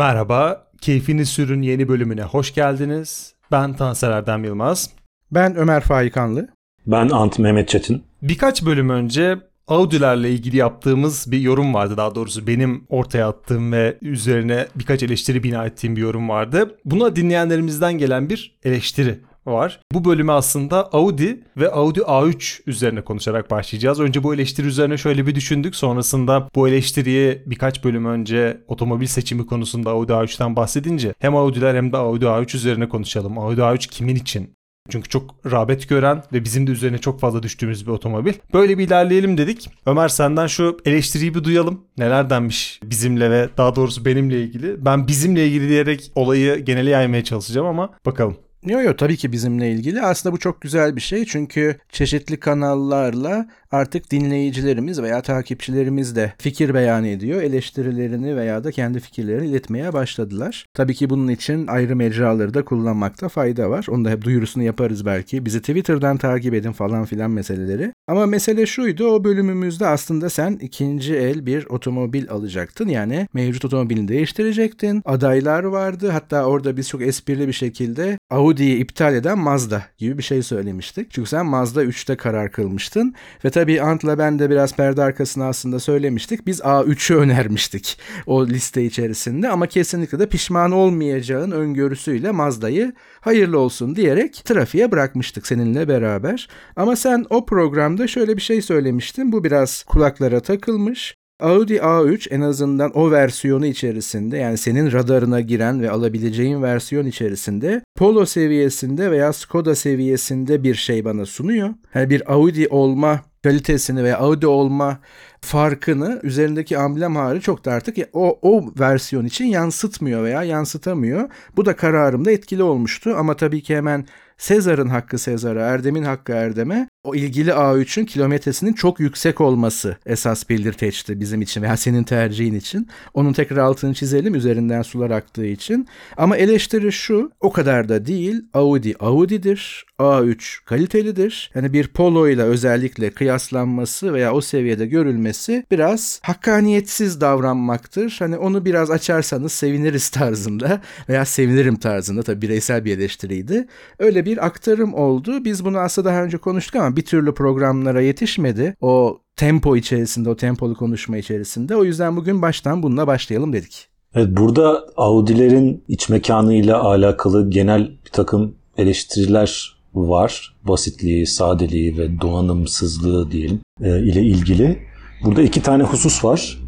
Merhaba, 0.00 0.66
Keyfini 0.80 1.26
Sürün 1.26 1.62
yeni 1.62 1.88
bölümüne 1.88 2.22
hoş 2.22 2.54
geldiniz. 2.54 3.34
Ben 3.52 3.76
Tanser 3.76 4.10
Erdem 4.10 4.44
Yılmaz. 4.44 4.90
Ben 5.30 5.56
Ömer 5.56 5.80
Faikanlı. 5.80 6.48
Ben 6.86 7.08
Ant 7.08 7.38
Mehmet 7.38 7.68
Çetin. 7.68 8.04
Birkaç 8.22 8.64
bölüm 8.64 8.88
önce 8.88 9.38
Audi'lerle 9.68 10.30
ilgili 10.30 10.56
yaptığımız 10.56 11.32
bir 11.32 11.40
yorum 11.40 11.74
vardı. 11.74 11.96
Daha 11.96 12.14
doğrusu 12.14 12.46
benim 12.46 12.84
ortaya 12.88 13.28
attığım 13.28 13.72
ve 13.72 13.98
üzerine 14.02 14.66
birkaç 14.74 15.02
eleştiri 15.02 15.42
bina 15.42 15.66
ettiğim 15.66 15.96
bir 15.96 16.00
yorum 16.00 16.28
vardı. 16.28 16.78
Buna 16.84 17.16
dinleyenlerimizden 17.16 17.98
gelen 17.98 18.30
bir 18.30 18.58
eleştiri 18.64 19.18
var. 19.46 19.80
Bu 19.92 20.04
bölümü 20.04 20.32
aslında 20.32 20.88
Audi 20.92 21.40
ve 21.56 21.70
Audi 21.70 22.00
A3 22.00 22.62
üzerine 22.66 23.00
konuşarak 23.00 23.50
başlayacağız. 23.50 24.00
Önce 24.00 24.22
bu 24.22 24.34
eleştiri 24.34 24.66
üzerine 24.66 24.98
şöyle 24.98 25.26
bir 25.26 25.34
düşündük. 25.34 25.76
Sonrasında 25.76 26.48
bu 26.54 26.68
eleştiriyi 26.68 27.42
birkaç 27.46 27.84
bölüm 27.84 28.04
önce 28.04 28.60
otomobil 28.68 29.06
seçimi 29.06 29.46
konusunda 29.46 29.90
Audi 29.90 30.12
A3'ten 30.12 30.56
bahsedince 30.56 31.14
hem 31.18 31.36
Audi'ler 31.36 31.74
hem 31.74 31.92
de 31.92 31.96
Audi 31.96 32.24
A3 32.24 32.56
üzerine 32.56 32.88
konuşalım. 32.88 33.38
Audi 33.38 33.60
A3 33.60 33.88
kimin 33.90 34.16
için? 34.16 34.54
Çünkü 34.90 35.08
çok 35.08 35.34
rağbet 35.50 35.88
gören 35.88 36.22
ve 36.32 36.44
bizim 36.44 36.66
de 36.66 36.70
üzerine 36.70 36.98
çok 36.98 37.20
fazla 37.20 37.42
düştüğümüz 37.42 37.86
bir 37.86 37.92
otomobil. 37.92 38.32
Böyle 38.54 38.78
bir 38.78 38.86
ilerleyelim 38.86 39.38
dedik. 39.38 39.70
Ömer 39.86 40.08
senden 40.08 40.46
şu 40.46 40.76
eleştiriyi 40.84 41.34
bir 41.34 41.44
duyalım. 41.44 41.84
Neler 41.98 42.30
denmiş 42.30 42.80
bizimle 42.84 43.30
ve 43.30 43.48
daha 43.56 43.76
doğrusu 43.76 44.04
benimle 44.04 44.42
ilgili. 44.42 44.84
Ben 44.84 45.08
bizimle 45.08 45.46
ilgili 45.46 45.68
diyerek 45.68 46.12
olayı 46.14 46.56
genele 46.56 46.90
yaymaya 46.90 47.24
çalışacağım 47.24 47.66
ama 47.66 47.90
bakalım. 48.06 48.36
Yok 48.66 48.84
yok 48.84 48.98
tabii 48.98 49.16
ki 49.16 49.32
bizimle 49.32 49.72
ilgili. 49.72 50.02
Aslında 50.02 50.34
bu 50.34 50.38
çok 50.38 50.60
güzel 50.60 50.96
bir 50.96 51.00
şey 51.00 51.24
çünkü 51.24 51.76
çeşitli 51.88 52.40
kanallarla 52.40 53.48
artık 53.70 54.10
dinleyicilerimiz 54.10 55.02
veya 55.02 55.22
takipçilerimiz 55.22 56.16
de 56.16 56.32
fikir 56.38 56.74
beyan 56.74 57.04
ediyor. 57.04 57.42
Eleştirilerini 57.42 58.36
veya 58.36 58.64
da 58.64 58.70
kendi 58.70 59.00
fikirlerini 59.00 59.46
iletmeye 59.46 59.92
başladılar. 59.92 60.66
Tabii 60.74 60.94
ki 60.94 61.10
bunun 61.10 61.28
için 61.28 61.66
ayrı 61.66 61.96
mecraları 61.96 62.54
da 62.54 62.64
kullanmakta 62.64 63.28
fayda 63.28 63.70
var. 63.70 63.86
Onu 63.90 64.04
da 64.04 64.10
hep 64.10 64.24
duyurusunu 64.24 64.62
yaparız 64.62 65.06
belki. 65.06 65.46
Bizi 65.46 65.60
Twitter'dan 65.60 66.16
takip 66.16 66.54
edin 66.54 66.72
falan 66.72 67.04
filan 67.04 67.30
meseleleri. 67.30 67.92
Ama 68.08 68.26
mesele 68.26 68.66
şuydu 68.66 69.06
o 69.06 69.24
bölümümüzde 69.24 69.86
aslında 69.86 70.30
sen 70.30 70.58
ikinci 70.62 71.16
el 71.16 71.46
bir 71.46 71.66
otomobil 71.66 72.30
alacaktın. 72.30 72.88
Yani 72.88 73.28
mevcut 73.34 73.64
otomobilini 73.64 74.08
değiştirecektin. 74.08 75.02
Adaylar 75.04 75.64
vardı. 75.64 76.08
Hatta 76.08 76.44
orada 76.44 76.76
biz 76.76 76.88
çok 76.88 77.02
esprili 77.02 77.48
bir 77.48 77.52
şekilde 77.52 78.18
Audi'yi 78.50 78.76
iptal 78.76 79.14
eden 79.14 79.38
Mazda 79.38 79.82
gibi 79.98 80.18
bir 80.18 80.22
şey 80.22 80.42
söylemiştik. 80.42 81.10
Çünkü 81.10 81.28
sen 81.28 81.46
Mazda 81.46 81.84
3'te 81.84 82.16
karar 82.16 82.52
kılmıştın. 82.52 83.14
Ve 83.44 83.50
tabii 83.50 83.82
Ant'la 83.82 84.18
ben 84.18 84.38
de 84.38 84.50
biraz 84.50 84.76
perde 84.76 85.02
arkasına 85.02 85.48
aslında 85.48 85.78
söylemiştik. 85.78 86.46
Biz 86.46 86.60
A3'ü 86.60 87.14
önermiştik 87.14 87.98
o 88.26 88.46
liste 88.46 88.84
içerisinde. 88.84 89.48
Ama 89.48 89.66
kesinlikle 89.66 90.18
de 90.18 90.28
pişman 90.28 90.72
olmayacağın 90.72 91.50
öngörüsüyle 91.50 92.30
Mazda'yı 92.30 92.92
hayırlı 93.20 93.58
olsun 93.58 93.96
diyerek 93.96 94.42
trafiğe 94.44 94.92
bırakmıştık 94.92 95.46
seninle 95.46 95.88
beraber. 95.88 96.48
Ama 96.76 96.96
sen 96.96 97.26
o 97.30 97.46
programda 97.46 98.06
şöyle 98.06 98.36
bir 98.36 98.42
şey 98.42 98.62
söylemiştin. 98.62 99.32
Bu 99.32 99.44
biraz 99.44 99.82
kulaklara 99.82 100.40
takılmış. 100.40 101.19
Audi 101.40 101.76
A3 101.76 102.30
en 102.30 102.40
azından 102.40 102.98
o 102.98 103.10
versiyonu 103.10 103.66
içerisinde 103.66 104.36
yani 104.36 104.58
senin 104.58 104.92
radarına 104.92 105.40
giren 105.40 105.82
ve 105.82 105.90
alabileceğin 105.90 106.62
versiyon 106.62 107.06
içerisinde 107.06 107.82
Polo 107.96 108.26
seviyesinde 108.26 109.10
veya 109.10 109.32
Skoda 109.32 109.74
seviyesinde 109.74 110.62
bir 110.62 110.74
şey 110.74 111.04
bana 111.04 111.26
sunuyor. 111.26 111.68
Yani 111.94 112.10
bir 112.10 112.32
Audi 112.32 112.68
olma 112.68 113.20
kalitesini 113.42 114.04
veya 114.04 114.18
Audi 114.18 114.46
olma 114.46 114.98
farkını 115.40 116.20
üzerindeki 116.22 116.78
amblem 116.78 117.16
hariç 117.16 117.42
çok 117.42 117.64
da 117.64 117.72
artık 117.72 117.96
o, 118.12 118.38
o 118.42 118.64
versiyon 118.80 119.24
için 119.24 119.44
yansıtmıyor 119.44 120.24
veya 120.24 120.42
yansıtamıyor. 120.42 121.30
Bu 121.56 121.66
da 121.66 121.76
kararımda 121.76 122.30
etkili 122.30 122.62
olmuştu 122.62 123.14
ama 123.18 123.36
tabii 123.36 123.62
ki 123.62 123.76
hemen 123.76 124.06
Sezar'ın 124.38 124.88
hakkı 124.88 125.18
Sezar'a, 125.18 125.60
Erdem'in 125.60 126.02
hakkı 126.02 126.32
Erdem'e 126.32 126.88
o 127.04 127.14
ilgili 127.14 127.50
A3'ün 127.50 128.04
kilometresinin 128.04 128.72
çok 128.72 129.00
yüksek 129.00 129.40
olması 129.40 129.96
esas 130.06 130.48
belirteçti 130.48 131.20
bizim 131.20 131.42
için 131.42 131.62
veya 131.62 131.76
senin 131.76 132.04
tercihin 132.04 132.54
için. 132.54 132.88
Onun 133.14 133.32
tekrar 133.32 133.56
altını 133.56 133.94
çizelim 133.94 134.34
üzerinden 134.34 134.82
sular 134.82 135.10
aktığı 135.10 135.46
için. 135.46 135.88
Ama 136.16 136.36
eleştiri 136.36 136.92
şu 136.92 137.30
o 137.40 137.52
kadar 137.52 137.88
da 137.88 138.06
değil. 138.06 138.42
Audi 138.54 138.94
Audi'dir. 139.00 139.86
A3 140.00 140.64
kalitelidir. 140.64 141.50
Yani 141.54 141.72
bir 141.72 141.88
Polo 141.88 142.28
ile 142.28 142.42
özellikle 142.42 143.10
kıyaslanması 143.10 144.14
veya 144.14 144.32
o 144.34 144.40
seviyede 144.40 144.86
görülmesi 144.86 145.66
biraz 145.70 146.20
hakkaniyetsiz 146.22 147.20
davranmaktır. 147.20 148.16
Hani 148.18 148.36
onu 148.36 148.64
biraz 148.64 148.90
açarsanız 148.90 149.52
seviniriz 149.52 150.08
tarzında 150.10 150.80
veya 151.08 151.24
sevinirim 151.24 151.76
tarzında 151.76 152.22
tabii 152.22 152.42
bireysel 152.42 152.84
bir 152.84 152.98
eleştiriydi. 152.98 153.66
Öyle 153.98 154.24
bir 154.24 154.46
aktarım 154.46 154.94
oldu. 154.94 155.44
Biz 155.44 155.64
bunu 155.64 155.78
aslında 155.78 156.08
daha 156.08 156.22
önce 156.22 156.36
konuştuk 156.38 156.76
ama 156.76 156.89
bir 156.96 157.04
türlü 157.04 157.34
programlara 157.34 158.00
yetişmedi. 158.00 158.76
O 158.80 159.18
tempo 159.36 159.76
içerisinde, 159.76 160.30
o 160.30 160.36
tempolu 160.36 160.74
konuşma 160.74 161.16
içerisinde. 161.16 161.76
O 161.76 161.84
yüzden 161.84 162.16
bugün 162.16 162.42
baştan 162.42 162.82
bununla 162.82 163.06
başlayalım 163.06 163.52
dedik. 163.52 163.88
Evet 164.14 164.28
burada 164.30 164.84
Audi'lerin 164.96 165.84
iç 165.88 166.08
mekanıyla 166.08 166.82
alakalı 166.82 167.50
genel 167.50 167.90
bir 168.06 168.10
takım 168.12 168.54
eleştiriler 168.76 169.76
var. 169.94 170.56
Basitliği, 170.64 171.26
sadeliği 171.26 171.98
ve 171.98 172.20
donanımsızlığı 172.20 173.30
diyelim 173.30 173.60
e, 173.82 174.02
ile 174.02 174.22
ilgili. 174.22 174.78
Burada 175.24 175.42
iki 175.42 175.62
tane 175.62 175.82
husus 175.82 176.24
var. 176.24 176.58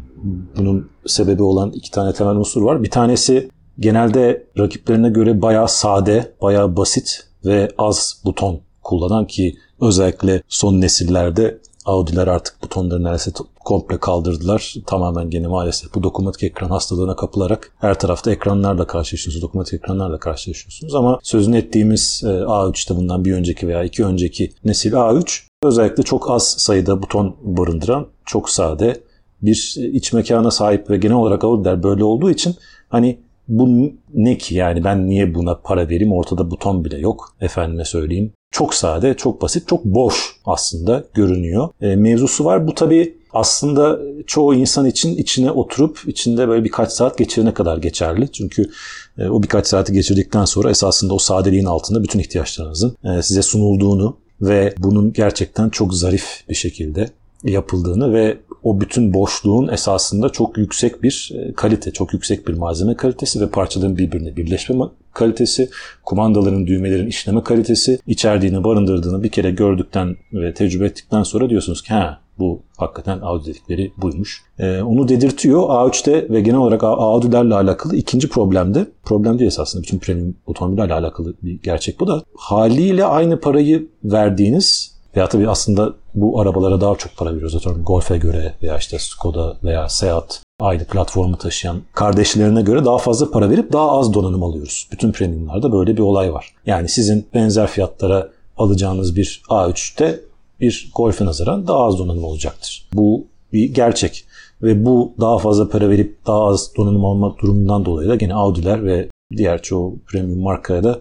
Bunun 0.57 0.89
sebebi 1.05 1.43
olan 1.43 1.71
iki 1.71 1.91
tane 1.91 2.13
temel 2.13 2.35
unsur 2.35 2.61
var. 2.61 2.83
Bir 2.83 2.89
tanesi 2.89 3.49
genelde 3.79 4.47
rakiplerine 4.57 5.09
göre 5.09 5.41
bayağı 5.41 5.67
sade, 5.67 6.33
bayağı 6.41 6.77
basit 6.77 7.27
ve 7.45 7.69
az 7.77 8.21
buton 8.25 8.61
kullanan 8.83 9.27
ki 9.27 9.55
özellikle 9.87 10.41
son 10.49 10.81
nesillerde 10.81 11.59
Audi'ler 11.85 12.27
artık 12.27 12.63
butonları 12.63 13.03
neredeyse 13.03 13.31
komple 13.65 13.99
kaldırdılar. 13.99 14.75
Tamamen 14.85 15.29
gene 15.29 15.47
maalesef 15.47 15.95
bu 15.95 16.03
dokunmatik 16.03 16.43
ekran 16.43 16.69
hastalığına 16.69 17.15
kapılarak 17.15 17.71
her 17.79 17.99
tarafta 17.99 18.31
ekranlarla 18.31 18.87
karşılaşıyorsunuz. 18.87 19.41
Dokunmatik 19.41 19.73
ekranlarla 19.73 20.19
karşılaşıyorsunuz. 20.19 20.95
Ama 20.95 21.19
sözünü 21.23 21.57
ettiğimiz 21.57 22.21
e, 22.25 22.27
A3'te 22.27 22.95
bundan 22.95 23.25
bir 23.25 23.33
önceki 23.33 23.67
veya 23.67 23.83
iki 23.83 24.05
önceki 24.05 24.51
nesil 24.65 24.93
A3 24.93 25.41
özellikle 25.63 26.03
çok 26.03 26.31
az 26.31 26.43
sayıda 26.57 27.01
buton 27.01 27.35
barındıran 27.41 28.07
çok 28.25 28.49
sade 28.49 29.03
bir 29.41 29.75
iç 29.93 30.13
mekana 30.13 30.51
sahip 30.51 30.89
ve 30.89 30.97
genel 30.97 31.15
olarak 31.15 31.43
Audi'ler 31.43 31.83
böyle 31.83 32.03
olduğu 32.03 32.31
için 32.31 32.55
hani 32.89 33.19
bu 33.47 33.91
ne 34.13 34.37
ki 34.37 34.55
yani 34.55 34.83
ben 34.83 35.07
niye 35.07 35.35
buna 35.35 35.55
para 35.55 35.89
vereyim 35.89 36.13
ortada 36.13 36.51
buton 36.51 36.85
bile 36.85 36.97
yok 36.97 37.35
efendime 37.41 37.85
söyleyeyim. 37.85 38.31
Çok 38.51 38.73
sade, 38.73 39.13
çok 39.13 39.41
basit, 39.41 39.67
çok 39.67 39.85
boş 39.85 40.35
aslında 40.45 41.03
görünüyor. 41.13 41.69
E, 41.81 41.95
mevzusu 41.95 42.45
var. 42.45 42.67
Bu 42.67 42.75
tabii 42.75 43.17
aslında 43.33 43.99
çoğu 44.27 44.55
insan 44.55 44.85
için 44.85 45.17
içine 45.17 45.51
oturup 45.51 46.01
içinde 46.07 46.47
böyle 46.47 46.63
birkaç 46.63 46.91
saat 46.91 47.17
geçirene 47.17 47.53
kadar 47.53 47.77
geçerli. 47.77 48.31
Çünkü 48.31 48.69
e, 49.17 49.27
o 49.27 49.43
birkaç 49.43 49.67
saati 49.67 49.93
geçirdikten 49.93 50.45
sonra 50.45 50.69
esasında 50.69 51.13
o 51.13 51.17
sadeliğin 51.17 51.65
altında 51.65 52.03
bütün 52.03 52.19
ihtiyaçlarınızın 52.19 52.95
e, 53.03 53.21
size 53.21 53.41
sunulduğunu 53.41 54.17
ve 54.41 54.73
bunun 54.77 55.13
gerçekten 55.13 55.69
çok 55.69 55.93
zarif 55.93 56.43
bir 56.49 56.55
şekilde 56.55 57.09
yapıldığını 57.43 58.13
ve 58.13 58.37
o 58.63 58.81
bütün 58.81 59.13
boşluğun 59.13 59.67
esasında 59.67 60.29
çok 60.29 60.57
yüksek 60.57 61.03
bir 61.03 61.31
e, 61.35 61.53
kalite, 61.53 61.91
çok 61.91 62.13
yüksek 62.13 62.47
bir 62.47 62.53
malzeme 62.53 62.95
kalitesi 62.95 63.41
ve 63.41 63.49
parçaların 63.49 63.97
birbirine 63.97 64.35
birleşme 64.35 64.85
kalitesi, 65.13 65.69
kumandaların, 66.03 66.67
düğmelerin 66.67 67.07
işleme 67.07 67.43
kalitesi, 67.43 67.99
içerdiğini, 68.07 68.63
barındırdığını 68.63 69.23
bir 69.23 69.29
kere 69.29 69.51
gördükten 69.51 70.15
ve 70.33 70.53
tecrübe 70.53 70.85
ettikten 70.85 71.23
sonra 71.23 71.49
diyorsunuz 71.49 71.81
ki 71.81 71.93
ha 71.93 72.23
bu 72.39 72.61
hakikaten 72.77 73.19
Audi 73.21 73.45
dedikleri 73.45 73.91
buymuş. 73.97 74.43
Ee, 74.59 74.81
onu 74.81 75.07
dedirtiyor. 75.07 75.61
A3'te 75.61 76.29
ve 76.29 76.41
genel 76.41 76.57
olarak 76.57 76.83
Audi'lerle 76.83 77.55
alakalı 77.55 77.95
ikinci 77.95 78.29
problemde, 78.29 78.87
problem 79.03 79.39
değil 79.39 79.47
esasında 79.47 79.83
bütün 79.83 79.99
premium 79.99 80.35
otomobillerle 80.45 80.93
alakalı 80.93 81.33
bir 81.43 81.61
gerçek 81.61 81.99
bu 81.99 82.07
da 82.07 82.23
haliyle 82.37 83.05
aynı 83.05 83.39
parayı 83.39 83.87
verdiğiniz 84.03 84.93
veya 85.15 85.29
tabii 85.29 85.49
aslında 85.49 85.93
bu 86.15 86.41
arabalara 86.41 86.81
daha 86.81 86.95
çok 86.95 87.17
para 87.17 87.29
veriyoruz. 87.29 87.55
Atıyorum 87.55 87.83
Golf'e 87.83 88.17
göre 88.17 88.53
veya 88.63 88.77
işte 88.77 88.99
Skoda 88.99 89.57
veya 89.63 89.89
Seat 89.89 90.43
aynı 90.59 90.85
platformu 90.85 91.37
taşıyan 91.37 91.81
kardeşlerine 91.93 92.61
göre 92.61 92.85
daha 92.85 92.97
fazla 92.97 93.31
para 93.31 93.49
verip 93.49 93.73
daha 93.73 93.91
az 93.91 94.13
donanım 94.13 94.43
alıyoruz. 94.43 94.87
Bütün 94.91 95.11
premiumlarda 95.11 95.71
böyle 95.71 95.97
bir 95.97 96.01
olay 96.01 96.33
var. 96.33 96.53
Yani 96.65 96.89
sizin 96.89 97.27
benzer 97.33 97.67
fiyatlara 97.67 98.29
alacağınız 98.57 99.15
bir 99.15 99.41
A3'te 99.49 100.19
bir 100.59 100.91
Golf'e 100.95 101.25
nazaran 101.25 101.67
daha 101.67 101.83
az 101.83 101.99
donanım 101.99 102.23
olacaktır. 102.23 102.89
Bu 102.93 103.25
bir 103.53 103.73
gerçek. 103.73 104.25
Ve 104.61 104.85
bu 104.85 105.13
daha 105.19 105.37
fazla 105.37 105.69
para 105.69 105.89
verip 105.89 106.17
daha 106.27 106.45
az 106.45 106.71
donanım 106.77 107.05
almak 107.05 107.39
durumundan 107.39 107.85
dolayı 107.85 108.09
da 108.09 108.15
gene 108.15 108.33
Audi'ler 108.33 108.85
ve 108.85 109.09
diğer 109.37 109.61
çoğu 109.61 109.95
premium 110.07 110.39
markaya 110.39 110.83
da 110.83 110.99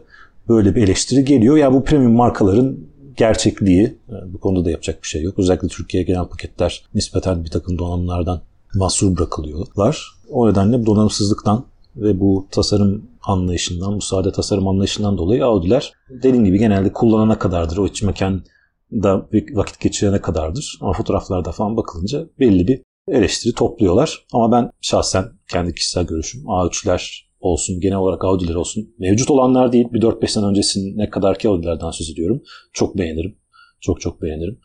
böyle 0.48 0.74
bir 0.74 0.82
eleştiri 0.82 1.24
geliyor. 1.24 1.56
Ya 1.56 1.62
yani 1.62 1.74
bu 1.74 1.84
premium 1.84 2.12
markaların 2.12 2.76
gerçekliği, 3.16 3.98
bu 4.26 4.40
konuda 4.40 4.64
da 4.64 4.70
yapacak 4.70 5.02
bir 5.02 5.08
şey 5.08 5.22
yok. 5.22 5.38
Özellikle 5.38 5.68
Türkiye 5.68 6.02
genel 6.02 6.24
paketler 6.24 6.84
nispeten 6.94 7.44
bir 7.44 7.50
takım 7.50 7.78
donanımlardan 7.78 8.40
mahsur 8.74 9.16
bırakılıyorlar. 9.16 10.12
O 10.30 10.50
nedenle 10.50 10.86
donanımsızlıktan 10.86 11.64
ve 11.96 12.20
bu 12.20 12.46
tasarım 12.50 13.02
anlayışından, 13.22 13.96
bu 13.96 14.00
sade 14.00 14.32
tasarım 14.32 14.68
anlayışından 14.68 15.18
dolayı 15.18 15.44
Audi'ler 15.44 15.92
dediğim 16.10 16.44
gibi 16.44 16.58
genelde 16.58 16.92
kullanana 16.92 17.38
kadardır. 17.38 17.76
O 17.76 17.86
iç 17.86 18.02
mekanda 18.02 19.26
vakit 19.52 19.80
geçirene 19.80 20.20
kadardır. 20.20 20.78
Ama 20.80 20.92
fotoğraflarda 20.92 21.52
falan 21.52 21.76
bakılınca 21.76 22.26
belli 22.38 22.68
bir 22.68 22.82
eleştiri 23.08 23.54
topluyorlar. 23.54 24.26
Ama 24.32 24.52
ben 24.52 24.70
şahsen 24.80 25.24
kendi 25.48 25.74
kişisel 25.74 26.06
görüşüm 26.06 26.42
A3'ler 26.44 27.31
olsun, 27.42 27.80
genel 27.80 27.96
olarak 27.96 28.24
Audi'ler 28.24 28.54
olsun. 28.54 28.94
Mevcut 28.98 29.30
olanlar 29.30 29.72
değil, 29.72 29.86
bir 29.92 30.00
4-5 30.00 30.26
sene 30.26 30.46
öncesine 30.46 31.10
kadar 31.10 31.38
ki 31.38 31.48
Audi'lerden 31.48 31.90
söz 31.90 32.10
ediyorum. 32.10 32.42
Çok 32.72 32.98
beğenirim. 32.98 33.36
Çok 33.80 34.00
çok 34.00 34.22
beğenirim. 34.22 34.58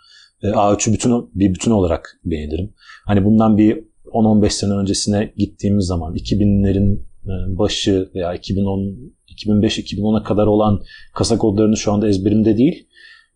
E, 0.44 0.47
A3'ü 0.47 0.94
bütün, 0.94 1.29
bir 1.33 1.53
bütün 1.53 1.71
olarak 1.71 2.19
beğenirim. 2.25 2.74
Hani 3.06 3.25
bundan 3.25 3.57
bir 3.57 3.83
10-15 4.06 4.50
sene 4.50 4.74
öncesine 4.74 5.33
gittiğimiz 5.38 5.85
zaman 5.85 6.15
2000'lerin 6.15 7.00
e, 7.25 7.57
başı 7.57 8.09
veya 8.15 8.33
2010 8.33 9.13
2005-2010'a 9.45 10.23
kadar 10.23 10.47
olan 10.47 10.81
kasa 11.13 11.38
kodlarını 11.38 11.77
şu 11.77 11.91
anda 11.91 12.07
ezberimde 12.07 12.57
değil. 12.57 12.88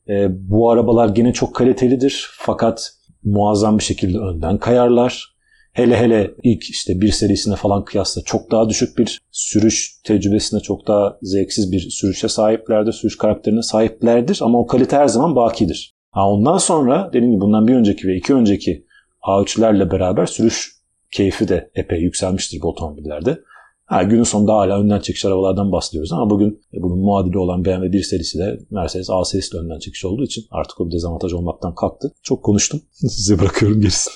E, 0.10 0.28
bu 0.50 0.70
arabalar 0.70 1.10
gene 1.10 1.34
çok 1.34 1.56
kalitelidir 1.56 2.28
fakat 2.32 2.92
muazzam 3.24 3.78
bir 3.78 3.84
şekilde 3.84 4.18
önden 4.18 4.58
kayarlar. 4.58 5.31
Hele 5.74 5.98
hele 5.98 6.32
ilk 6.44 6.64
işte 6.64 7.02
bir 7.02 7.12
serisine 7.12 7.56
falan 7.56 7.86
kıyasla 7.86 8.22
çok 8.22 8.52
daha 8.52 8.70
düşük 8.70 8.98
bir 8.98 9.22
sürüş 9.32 10.02
tecrübesine 10.04 10.60
çok 10.60 10.88
daha 10.88 11.18
zevksiz 11.22 11.72
bir 11.72 11.80
sürüşe 11.80 12.28
sahiplerdir. 12.28 12.92
Sürüş 12.92 13.18
karakterine 13.18 13.62
sahiplerdir 13.62 14.40
ama 14.42 14.60
o 14.60 14.68
kalite 14.68 14.96
her 14.96 15.08
zaman 15.08 15.36
bakidir. 15.36 15.94
Ha 16.12 16.30
ondan 16.30 16.58
sonra 16.58 17.10
dediğim 17.14 17.32
gibi 17.32 17.42
bundan 17.42 17.68
bir 17.68 17.76
önceki 17.76 18.08
ve 18.08 18.18
iki 18.18 18.34
önceki 18.34 18.86
A3'lerle 19.22 19.92
beraber 19.92 20.26
sürüş 20.26 20.72
keyfi 21.12 21.48
de 21.48 21.72
epey 21.76 22.00
yükselmiştir 22.02 22.62
bu 22.62 22.68
otomobillerde. 22.68 23.40
Ha, 23.86 24.04
günün 24.04 24.24
sonunda 24.24 24.54
hala 24.54 24.80
önden 24.80 25.00
çekiş 25.00 25.26
arabalardan 25.26 25.72
bahsediyoruz 25.72 26.14
ama 26.14 26.30
bugün 26.30 26.62
bunun 26.74 27.00
muadili 27.00 27.38
olan 27.38 27.66
BMW 27.66 27.92
1 27.92 28.04
serisi 28.04 28.40
de 28.40 28.60
Mercedes 28.70 29.10
A 29.10 29.26
serisi 29.26 29.54
de 29.54 29.58
önden 29.58 29.80
çekiş 29.80 30.06
olduğu 30.06 30.24
için 30.24 30.46
artık 30.52 30.82
o 30.82 30.88
bir 30.88 30.92
dezavantaj 30.92 31.34
olmaktan 31.34 31.76
kalktı. 31.76 32.14
Çok 32.24 32.44
konuştum. 32.44 32.82
Size 32.92 33.40
bırakıyorum 33.40 33.82
gerisini. 33.82 34.14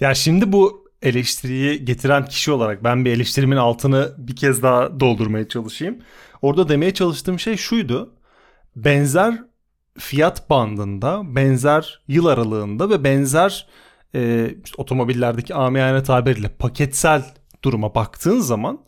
Ya 0.00 0.14
şimdi 0.14 0.52
bu 0.52 0.83
eleştiriyi 1.04 1.84
getiren 1.84 2.24
kişi 2.26 2.52
olarak 2.52 2.84
ben 2.84 3.04
bir 3.04 3.12
eleştirimin 3.12 3.56
altını 3.56 4.14
bir 4.18 4.36
kez 4.36 4.62
daha 4.62 5.00
doldurmaya 5.00 5.48
çalışayım. 5.48 5.98
Orada 6.42 6.68
demeye 6.68 6.94
çalıştığım 6.94 7.38
şey 7.38 7.56
şuydu. 7.56 8.14
Benzer 8.76 9.38
fiyat 9.98 10.50
bandında, 10.50 11.22
benzer 11.36 12.02
yıl 12.08 12.26
aralığında 12.26 12.90
ve 12.90 13.04
benzer 13.04 13.66
e, 14.14 14.50
işte 14.64 14.74
otomobillerdeki 14.82 15.54
amiyane 15.54 16.02
tabiriyle 16.02 16.48
paketsel 16.48 17.24
duruma 17.64 17.94
baktığın 17.94 18.40
zaman 18.40 18.80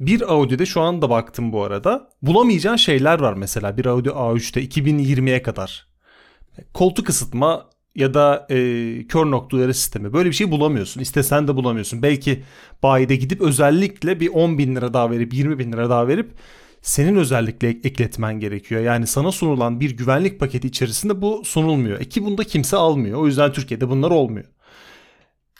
bir 0.00 0.32
Audi'de 0.32 0.66
şu 0.66 0.80
anda 0.80 1.10
baktım 1.10 1.52
bu 1.52 1.62
arada 1.62 2.10
bulamayacağın 2.22 2.76
şeyler 2.76 3.20
var 3.20 3.34
mesela 3.34 3.76
bir 3.76 3.86
Audi 3.86 4.08
A3'te 4.08 4.64
2020'ye 4.64 5.42
kadar. 5.42 5.86
Koltuk 6.74 7.08
ısıtma 7.08 7.70
ya 7.94 8.14
da 8.14 8.46
e, 8.50 8.56
kör 9.06 9.30
noktaları 9.30 9.74
sistemi 9.74 10.12
böyle 10.12 10.28
bir 10.28 10.34
şey 10.34 10.50
bulamıyorsun. 10.50 11.00
İstesen 11.00 11.48
de 11.48 11.56
bulamıyorsun. 11.56 12.02
Belki 12.02 12.42
bayide 12.82 13.16
gidip 13.16 13.40
özellikle 13.40 14.20
bir 14.20 14.28
10 14.28 14.58
bin 14.58 14.76
lira 14.76 14.94
daha 14.94 15.10
verip 15.10 15.34
20 15.34 15.58
bin 15.58 15.72
lira 15.72 15.90
daha 15.90 16.08
verip 16.08 16.30
senin 16.82 17.16
özellikle 17.16 17.68
ekletmen 17.68 18.40
gerekiyor. 18.40 18.80
Yani 18.80 19.06
sana 19.06 19.32
sunulan 19.32 19.80
bir 19.80 19.96
güvenlik 19.96 20.40
paketi 20.40 20.68
içerisinde 20.68 21.22
bu 21.22 21.42
sunulmuyor. 21.44 22.00
E 22.00 22.04
ki 22.04 22.24
bunda 22.24 22.44
kimse 22.44 22.76
almıyor. 22.76 23.18
O 23.18 23.26
yüzden 23.26 23.52
Türkiye'de 23.52 23.88
bunlar 23.88 24.10
olmuyor. 24.10 24.44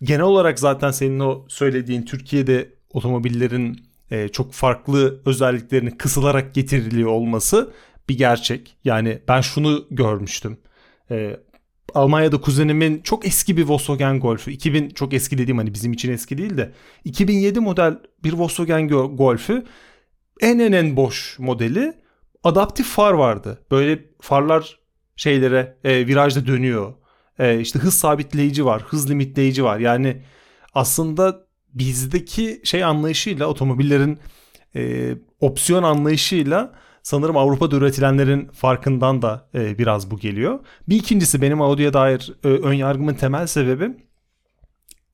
Genel 0.03 0.23
olarak 0.23 0.59
zaten 0.59 0.91
senin 0.91 1.21
o 1.21 1.45
söylediğin 1.49 2.03
Türkiye'de 2.03 2.75
otomobillerin 2.93 3.87
e, 4.11 4.29
çok 4.29 4.53
farklı 4.53 5.21
özelliklerini 5.27 5.97
kısılarak 5.99 6.55
getiriliyor 6.55 7.11
olması 7.11 7.73
bir 8.09 8.19
gerçek. 8.19 8.77
Yani 8.85 9.19
ben 9.29 9.41
şunu 9.41 9.87
görmüştüm. 9.91 10.59
E, 11.11 11.37
Almanya'da 11.95 12.41
kuzenimin 12.41 13.01
çok 13.05 13.27
eski 13.27 13.57
bir 13.57 13.65
Volkswagen 13.65 14.21
Golf'ü. 14.21 14.51
2000 14.51 14.91
çok 14.91 15.15
eski 15.15 15.39
dediğim 15.39 15.59
hani 15.59 15.75
bizim 15.75 15.93
için 15.93 16.13
eski 16.13 16.39
değil 16.39 16.57
de 16.57 16.73
2007 17.05 17.61
model 17.61 17.99
bir 18.25 18.33
Volkswagen 18.33 18.89
Golf'ü 18.89 19.65
en 20.41 20.59
en 20.59 20.73
en 20.73 20.97
boş 20.97 21.39
modeli 21.39 21.95
adaptif 22.45 22.87
far 22.87 23.13
vardı. 23.13 23.59
Böyle 23.71 24.05
farlar 24.21 24.79
şeylere 25.17 25.77
e, 25.85 26.07
virajda 26.07 26.47
dönüyor. 26.47 26.95
E, 27.39 27.61
işte 27.61 27.79
hız 27.79 27.95
sabitleyici 27.95 28.65
var, 28.65 28.83
hız 28.83 29.11
limitleyici 29.11 29.65
var. 29.65 29.79
Yani 29.79 30.23
aslında 30.75 31.47
bizdeki 31.75 32.61
şey 32.65 32.85
anlayışıyla 32.85 33.47
otomobillerin 33.47 34.19
e, 34.77 35.13
opsiyon 35.41 35.83
anlayışıyla 35.83 36.73
sanırım 37.03 37.37
Avrupa'da 37.37 37.77
üretilenlerin 37.77 38.49
farkından 38.49 39.23
da 39.23 39.49
e, 39.55 39.79
biraz 39.79 40.11
bu 40.11 40.19
geliyor. 40.19 40.61
Bir 40.89 40.97
ikincisi 40.97 41.43
benim 41.43 41.63
Audi'ye 41.63 41.93
dair 41.93 42.33
e, 42.45 42.49
ön 42.49 42.73
yargımın 42.73 43.15
temel 43.15 43.47
sebebi 43.47 43.97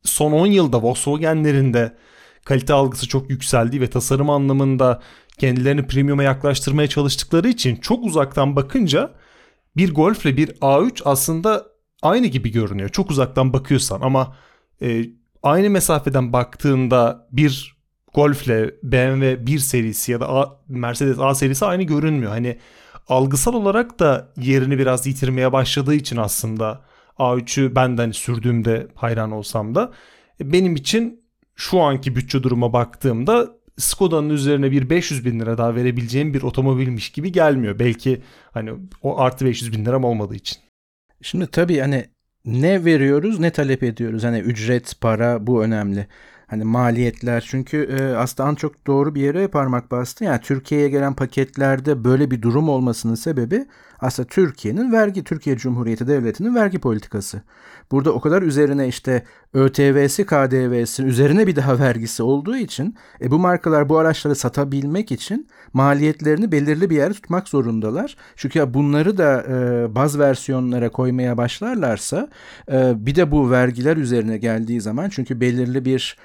son 0.02 0.32
10 0.32 0.46
yılda 0.46 0.82
Volkswagen'lerin 0.82 1.74
de 1.74 1.96
kalite 2.44 2.72
algısı 2.72 3.08
çok 3.08 3.30
yükseldi 3.30 3.80
ve 3.80 3.90
tasarım 3.90 4.30
anlamında 4.30 5.02
kendilerini 5.38 5.86
premium'a 5.86 6.22
yaklaştırmaya 6.22 6.88
çalıştıkları 6.88 7.48
için 7.48 7.76
çok 7.76 8.04
uzaktan 8.04 8.56
bakınca 8.56 9.14
bir 9.76 9.94
Golf 9.94 10.26
ile 10.26 10.36
bir 10.36 10.48
A3 10.48 11.02
aslında 11.04 11.66
aynı 12.02 12.26
gibi 12.26 12.52
görünüyor. 12.52 12.88
Çok 12.88 13.10
uzaktan 13.10 13.52
bakıyorsan 13.52 14.00
ama 14.00 14.36
e, 14.82 15.04
aynı 15.42 15.70
mesafeden 15.70 16.32
baktığında 16.32 17.28
bir 17.32 17.77
Golf 18.14 18.46
ile 18.46 18.70
BMW 18.82 19.46
1 19.46 19.58
serisi 19.58 20.12
ya 20.12 20.20
da 20.20 20.28
A, 20.28 20.60
Mercedes 20.68 21.18
A 21.18 21.34
serisi 21.34 21.64
aynı 21.64 21.82
görünmüyor. 21.82 22.30
Hani 22.30 22.58
algısal 23.08 23.54
olarak 23.54 23.98
da 23.98 24.32
yerini 24.36 24.78
biraz 24.78 25.06
yitirmeye 25.06 25.52
başladığı 25.52 25.94
için 25.94 26.16
aslında 26.16 26.84
A3'ü 27.18 27.74
ben 27.74 27.98
de 27.98 28.02
hani 28.02 28.14
sürdüğümde 28.14 28.88
hayran 28.94 29.32
olsam 29.32 29.74
da 29.74 29.92
e, 30.40 30.52
benim 30.52 30.76
için 30.76 31.20
şu 31.56 31.80
anki 31.80 32.16
bütçe 32.16 32.42
duruma 32.42 32.72
baktığımda 32.72 33.58
Skoda'nın 33.78 34.30
üzerine 34.30 34.70
bir 34.70 34.90
500 34.90 35.24
bin 35.24 35.40
lira 35.40 35.58
daha 35.58 35.74
verebileceğim 35.74 36.34
bir 36.34 36.42
otomobilmiş 36.42 37.10
gibi 37.10 37.32
gelmiyor. 37.32 37.78
Belki 37.78 38.22
hani 38.50 38.70
o 39.02 39.20
artı 39.20 39.44
500 39.44 39.72
bin 39.72 39.84
liram 39.84 40.04
olmadığı 40.04 40.34
için. 40.34 40.58
Şimdi 41.22 41.46
tabii 41.46 41.78
hani 41.78 42.04
ne 42.44 42.84
veriyoruz 42.84 43.38
ne 43.38 43.50
talep 43.50 43.82
ediyoruz. 43.82 44.24
Hani 44.24 44.38
ücret, 44.38 45.00
para 45.00 45.46
bu 45.46 45.64
önemli. 45.64 46.06
Hani 46.48 46.64
maliyetler 46.64 47.46
çünkü 47.48 47.76
e, 47.76 48.16
aslında 48.16 48.54
çok 48.54 48.86
doğru 48.86 49.14
bir 49.14 49.20
yere 49.20 49.48
parmak 49.48 49.90
bastı. 49.90 50.24
Yani 50.24 50.40
Türkiye'ye 50.40 50.88
gelen 50.88 51.14
paketlerde 51.14 52.04
böyle 52.04 52.30
bir 52.30 52.42
durum 52.42 52.68
olmasının 52.68 53.14
sebebi 53.14 53.66
aslında 54.00 54.28
Türkiye'nin 54.28 54.92
vergi, 54.92 55.24
Türkiye 55.24 55.56
Cumhuriyeti 55.56 56.06
Devleti'nin 56.06 56.54
vergi 56.54 56.78
politikası. 56.78 57.42
Burada 57.90 58.12
o 58.12 58.20
kadar 58.20 58.42
üzerine 58.42 58.88
işte 58.88 59.22
ÖTV'si, 59.54 60.26
KDV'si, 60.26 61.02
üzerine 61.02 61.46
bir 61.46 61.56
daha 61.56 61.78
vergisi 61.78 62.22
olduğu 62.22 62.56
için 62.56 62.96
e, 63.20 63.30
bu 63.30 63.38
markalar 63.38 63.88
bu 63.88 63.98
araçları 63.98 64.34
satabilmek 64.34 65.12
için 65.12 65.48
maliyetlerini 65.72 66.52
belirli 66.52 66.90
bir 66.90 66.96
yere 66.96 67.12
tutmak 67.12 67.48
zorundalar. 67.48 68.16
Çünkü 68.36 68.74
bunları 68.74 69.18
da 69.18 69.42
e, 69.42 69.94
baz 69.94 70.18
versiyonlara 70.18 70.88
koymaya 70.88 71.36
başlarlarsa 71.36 72.28
e, 72.72 73.06
bir 73.06 73.14
de 73.14 73.30
bu 73.30 73.50
vergiler 73.50 73.96
üzerine 73.96 74.38
geldiği 74.38 74.80
zaman 74.80 75.08
çünkü 75.08 75.40
belirli 75.40 75.84
bir 75.84 76.16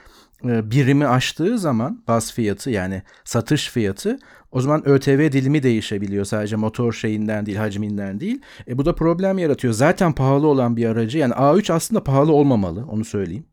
birimi 0.43 1.07
aştığı 1.07 1.59
zaman 1.59 2.03
baz 2.07 2.33
fiyatı 2.33 2.69
yani 2.69 3.01
satış 3.23 3.69
fiyatı 3.69 4.19
o 4.51 4.61
zaman 4.61 4.87
ÖTV 4.87 5.31
dilimi 5.31 5.63
değişebiliyor 5.63 6.25
sadece 6.25 6.55
motor 6.55 6.93
şeyinden 6.93 7.45
değil 7.45 7.57
hacminden 7.57 8.19
değil. 8.19 8.41
E, 8.67 8.77
bu 8.77 8.85
da 8.85 8.95
problem 8.95 9.37
yaratıyor. 9.37 9.73
Zaten 9.73 10.13
pahalı 10.13 10.47
olan 10.47 10.77
bir 10.77 10.85
aracı 10.85 11.17
yani 11.17 11.33
A3 11.33 11.73
aslında 11.73 12.03
pahalı 12.03 12.31
olmamalı 12.31 12.85
onu 12.91 13.05
söyleyeyim. 13.05 13.45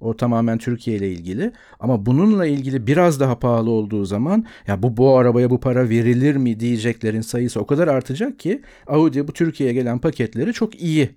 O 0.00 0.16
tamamen 0.16 0.58
Türkiye 0.58 0.96
ile 0.96 1.12
ilgili. 1.12 1.52
Ama 1.80 2.06
bununla 2.06 2.46
ilgili 2.46 2.86
biraz 2.86 3.20
daha 3.20 3.38
pahalı 3.38 3.70
olduğu 3.70 4.04
zaman 4.04 4.44
ya 4.66 4.82
bu 4.82 4.96
bu 4.96 5.16
arabaya 5.18 5.50
bu 5.50 5.60
para 5.60 5.88
verilir 5.88 6.36
mi 6.36 6.60
diyeceklerin 6.60 7.20
sayısı 7.20 7.60
o 7.60 7.66
kadar 7.66 7.88
artacak 7.88 8.38
ki 8.38 8.62
Audi 8.86 9.28
bu 9.28 9.32
Türkiye'ye 9.32 9.74
gelen 9.74 9.98
paketleri 9.98 10.52
çok 10.52 10.82
iyi 10.82 11.10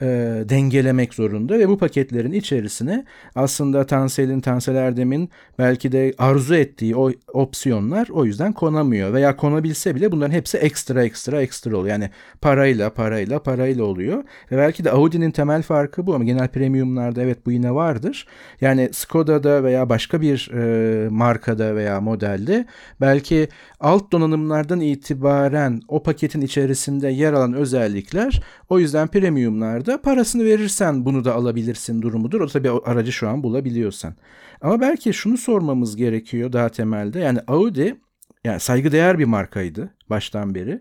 e, 0.00 0.06
dengelemek 0.48 1.14
zorunda 1.14 1.58
ve 1.58 1.68
bu 1.68 1.78
paketlerin 1.78 2.32
içerisine 2.32 3.04
aslında 3.34 3.86
Tansel'in, 3.86 4.40
Tansel 4.40 4.74
Erdem'in 4.74 5.30
belki 5.58 5.92
de 5.92 6.14
arzu 6.18 6.54
ettiği 6.54 6.96
o 6.96 7.10
opsiyonlar 7.32 8.08
o 8.08 8.24
yüzden 8.24 8.52
konamıyor 8.52 9.12
veya 9.12 9.36
konabilse 9.36 9.94
bile 9.94 10.12
bunların 10.12 10.32
hepsi 10.32 10.58
ekstra 10.58 11.04
ekstra 11.04 11.42
ekstra 11.42 11.76
oluyor. 11.76 11.92
Yani 11.92 12.10
parayla 12.40 12.90
parayla 12.90 13.42
parayla 13.42 13.84
oluyor 13.84 14.24
ve 14.52 14.56
belki 14.56 14.84
de 14.84 14.90
Audi'nin 14.90 15.30
temel 15.30 15.62
farkı 15.62 16.06
bu 16.06 16.14
ama 16.14 16.24
genel 16.24 16.48
premiumlarda 16.48 17.22
evet 17.22 17.46
bu 17.46 17.50
yine 17.50 17.74
vardır. 17.74 18.26
Yani 18.60 18.88
Skoda'da 18.92 19.64
veya 19.64 19.88
başka 19.88 20.20
bir 20.20 20.50
e, 20.54 21.08
markada 21.08 21.76
veya 21.76 22.00
modelde 22.00 22.66
belki 23.00 23.48
alt 23.80 24.12
donanımlardan 24.12 24.80
itibaren 24.80 25.80
o 25.88 26.02
paketin 26.02 26.40
içerisinde 26.40 27.08
yer 27.08 27.32
alan 27.32 27.52
özellikler 27.52 28.42
o 28.68 28.78
yüzden 28.78 29.08
premiumlarda 29.08 29.85
orada. 29.86 30.02
Parasını 30.02 30.44
verirsen 30.44 31.04
bunu 31.04 31.24
da 31.24 31.34
alabilirsin 31.34 32.02
durumudur. 32.02 32.40
O 32.40 32.46
tabii 32.46 32.70
aracı 32.70 33.12
şu 33.12 33.28
an 33.28 33.42
bulabiliyorsan. 33.42 34.14
Ama 34.60 34.80
belki 34.80 35.12
şunu 35.12 35.36
sormamız 35.36 35.96
gerekiyor 35.96 36.52
daha 36.52 36.68
temelde. 36.68 37.20
Yani 37.20 37.38
Audi 37.48 37.96
yani 38.44 38.60
saygıdeğer 38.60 39.18
bir 39.18 39.24
markaydı 39.24 39.90
baştan 40.10 40.54
beri. 40.54 40.80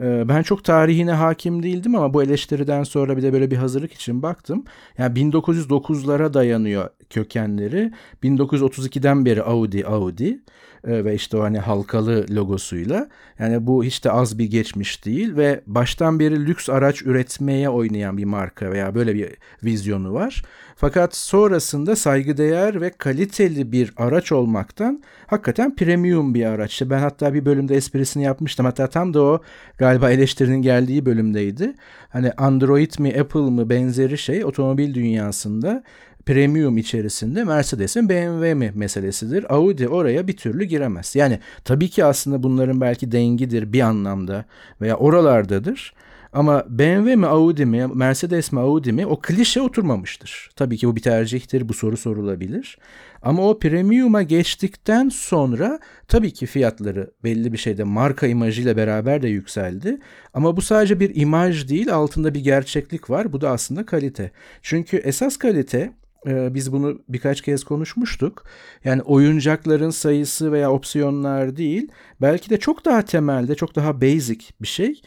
Ee, 0.00 0.28
ben 0.28 0.42
çok 0.42 0.64
tarihine 0.64 1.12
hakim 1.12 1.62
değildim 1.62 1.94
ama 1.94 2.14
bu 2.14 2.22
eleştiriden 2.22 2.82
sonra 2.82 3.16
bir 3.16 3.22
de 3.22 3.32
böyle 3.32 3.50
bir 3.50 3.56
hazırlık 3.56 3.92
için 3.92 4.22
baktım. 4.22 4.64
Yani 4.98 5.18
1909'lara 5.18 6.34
dayanıyor 6.34 6.88
kökenleri. 7.10 7.92
1932'den 8.22 9.24
beri 9.24 9.42
Audi 9.42 9.86
Audi 9.86 10.40
ee, 10.84 11.04
ve 11.04 11.14
işte 11.14 11.36
o 11.36 11.42
hani 11.42 11.58
halkalı 11.58 12.26
logosuyla. 12.30 13.08
Yani 13.38 13.66
bu 13.66 13.84
hiç 13.84 14.04
de 14.04 14.10
az 14.10 14.38
bir 14.38 14.50
geçmiş 14.50 15.04
değil 15.04 15.36
ve 15.36 15.60
baştan 15.66 16.20
beri 16.20 16.46
lüks 16.46 16.68
araç 16.68 17.02
üretmeye 17.02 17.68
oynayan 17.68 18.16
bir 18.16 18.24
marka 18.24 18.70
veya 18.70 18.94
böyle 18.94 19.14
bir 19.14 19.28
vizyonu 19.64 20.12
var. 20.12 20.42
Fakat 20.76 21.16
sonrasında 21.16 21.96
saygıdeğer 21.96 22.80
ve 22.80 22.90
kaliteli 22.90 23.72
bir 23.72 23.92
araç 23.96 24.32
olmaktan 24.32 25.02
hakikaten 25.26 25.76
premium 25.76 26.34
bir 26.34 26.44
araç. 26.46 26.72
İşte 26.72 26.90
ben 26.90 26.98
hatta 26.98 27.34
bir 27.34 27.44
bölümde 27.44 27.74
esprisini 27.74 28.22
yapmıştım. 28.22 28.66
Hatta 28.66 28.86
tam 28.86 29.14
da 29.14 29.22
o 29.22 29.42
galiba 29.78 30.10
eleştirinin 30.10 30.62
geldiği 30.62 31.06
bölümdeydi. 31.06 31.74
Hani 32.08 32.32
Android 32.32 32.92
mi 32.98 33.14
Apple 33.20 33.40
mı 33.40 33.70
benzeri 33.70 34.18
şey 34.18 34.44
otomobil 34.44 34.94
dünyasında 34.94 35.82
premium 36.26 36.78
içerisinde 36.78 37.44
Mercedes 37.44 37.96
mi 37.96 38.08
BMW 38.08 38.54
mi 38.54 38.72
meselesidir. 38.74 39.54
Audi 39.54 39.88
oraya 39.88 40.28
bir 40.28 40.36
türlü 40.36 40.64
giremez. 40.64 41.16
Yani 41.16 41.40
tabii 41.64 41.88
ki 41.88 42.04
aslında 42.04 42.42
bunların 42.42 42.80
belki 42.80 43.12
dengidir 43.12 43.72
bir 43.72 43.80
anlamda 43.80 44.44
veya 44.80 44.96
oralardadır. 44.96 45.94
Ama 46.32 46.64
BMW 46.68 47.16
mi 47.16 47.26
Audi 47.26 47.66
mi 47.66 47.86
Mercedes 47.94 48.52
mi 48.52 48.60
Audi 48.60 48.92
mi 48.92 49.06
o 49.06 49.20
klişe 49.20 49.60
oturmamıştır. 49.60 50.50
Tabii 50.56 50.76
ki 50.76 50.88
bu 50.88 50.96
bir 50.96 51.02
tercihtir 51.02 51.68
bu 51.68 51.74
soru 51.74 51.96
sorulabilir. 51.96 52.78
Ama 53.22 53.48
o 53.48 53.58
premium'a 53.58 54.22
geçtikten 54.22 55.08
sonra 55.08 55.78
tabii 56.08 56.32
ki 56.32 56.46
fiyatları 56.46 57.10
belli 57.24 57.52
bir 57.52 57.58
şeyde 57.58 57.84
marka 57.84 58.26
imajıyla 58.26 58.76
beraber 58.76 59.22
de 59.22 59.28
yükseldi. 59.28 59.98
Ama 60.34 60.56
bu 60.56 60.62
sadece 60.62 61.00
bir 61.00 61.16
imaj 61.16 61.68
değil 61.68 61.94
altında 61.94 62.34
bir 62.34 62.40
gerçeklik 62.40 63.10
var. 63.10 63.32
Bu 63.32 63.40
da 63.40 63.50
aslında 63.50 63.86
kalite. 63.86 64.30
Çünkü 64.62 64.96
esas 64.96 65.36
kalite 65.36 65.92
ee, 66.26 66.54
biz 66.54 66.72
bunu 66.72 66.98
birkaç 67.08 67.40
kez 67.40 67.64
konuşmuştuk. 67.64 68.44
Yani 68.84 69.02
oyuncakların 69.02 69.90
sayısı 69.90 70.52
veya 70.52 70.70
opsiyonlar 70.72 71.56
değil, 71.56 71.88
belki 72.20 72.50
de 72.50 72.58
çok 72.58 72.84
daha 72.84 73.02
temelde, 73.02 73.54
çok 73.54 73.76
daha 73.76 74.00
basic 74.00 74.44
bir 74.62 74.66
şey. 74.66 75.00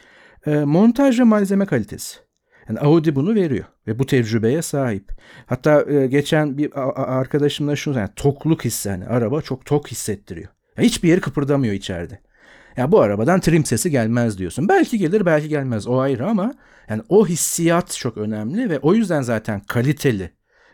Ee, 0.45 0.55
montaj 0.55 1.19
ve 1.19 1.23
malzeme 1.23 1.65
kalitesi. 1.65 2.19
Yani 2.69 2.79
Audi 2.79 3.15
bunu 3.15 3.35
veriyor 3.35 3.65
ve 3.87 3.99
bu 3.99 4.05
tecrübeye 4.05 4.61
sahip. 4.61 5.11
Hatta 5.45 5.85
e, 5.91 6.07
geçen 6.07 6.57
bir 6.57 6.71
arkadaşımla 6.95 7.75
şunu 7.75 7.97
yani 7.97 8.09
tokluk 8.15 8.65
hissi 8.65 8.89
hani 8.89 9.07
araba 9.07 9.41
çok 9.41 9.65
tok 9.65 9.87
hissettiriyor. 9.87 10.49
Yani 10.77 10.87
hiçbir 10.87 11.09
yeri 11.09 11.21
kıpırdamıyor 11.21 11.73
içeride. 11.73 12.19
Ya 12.77 12.91
bu 12.91 13.01
arabadan 13.01 13.39
trim 13.39 13.65
sesi 13.65 13.91
gelmez 13.91 14.37
diyorsun. 14.37 14.69
Belki 14.69 14.97
gelir 14.97 15.25
belki 15.25 15.49
gelmez 15.49 15.87
o 15.87 15.99
ayrı 15.99 16.27
ama 16.27 16.53
yani 16.89 17.01
o 17.09 17.27
hissiyat 17.27 17.91
çok 17.97 18.17
önemli 18.17 18.69
ve 18.69 18.79
o 18.79 18.93
yüzden 18.93 19.21
zaten 19.21 19.59
kaliteli 19.59 20.31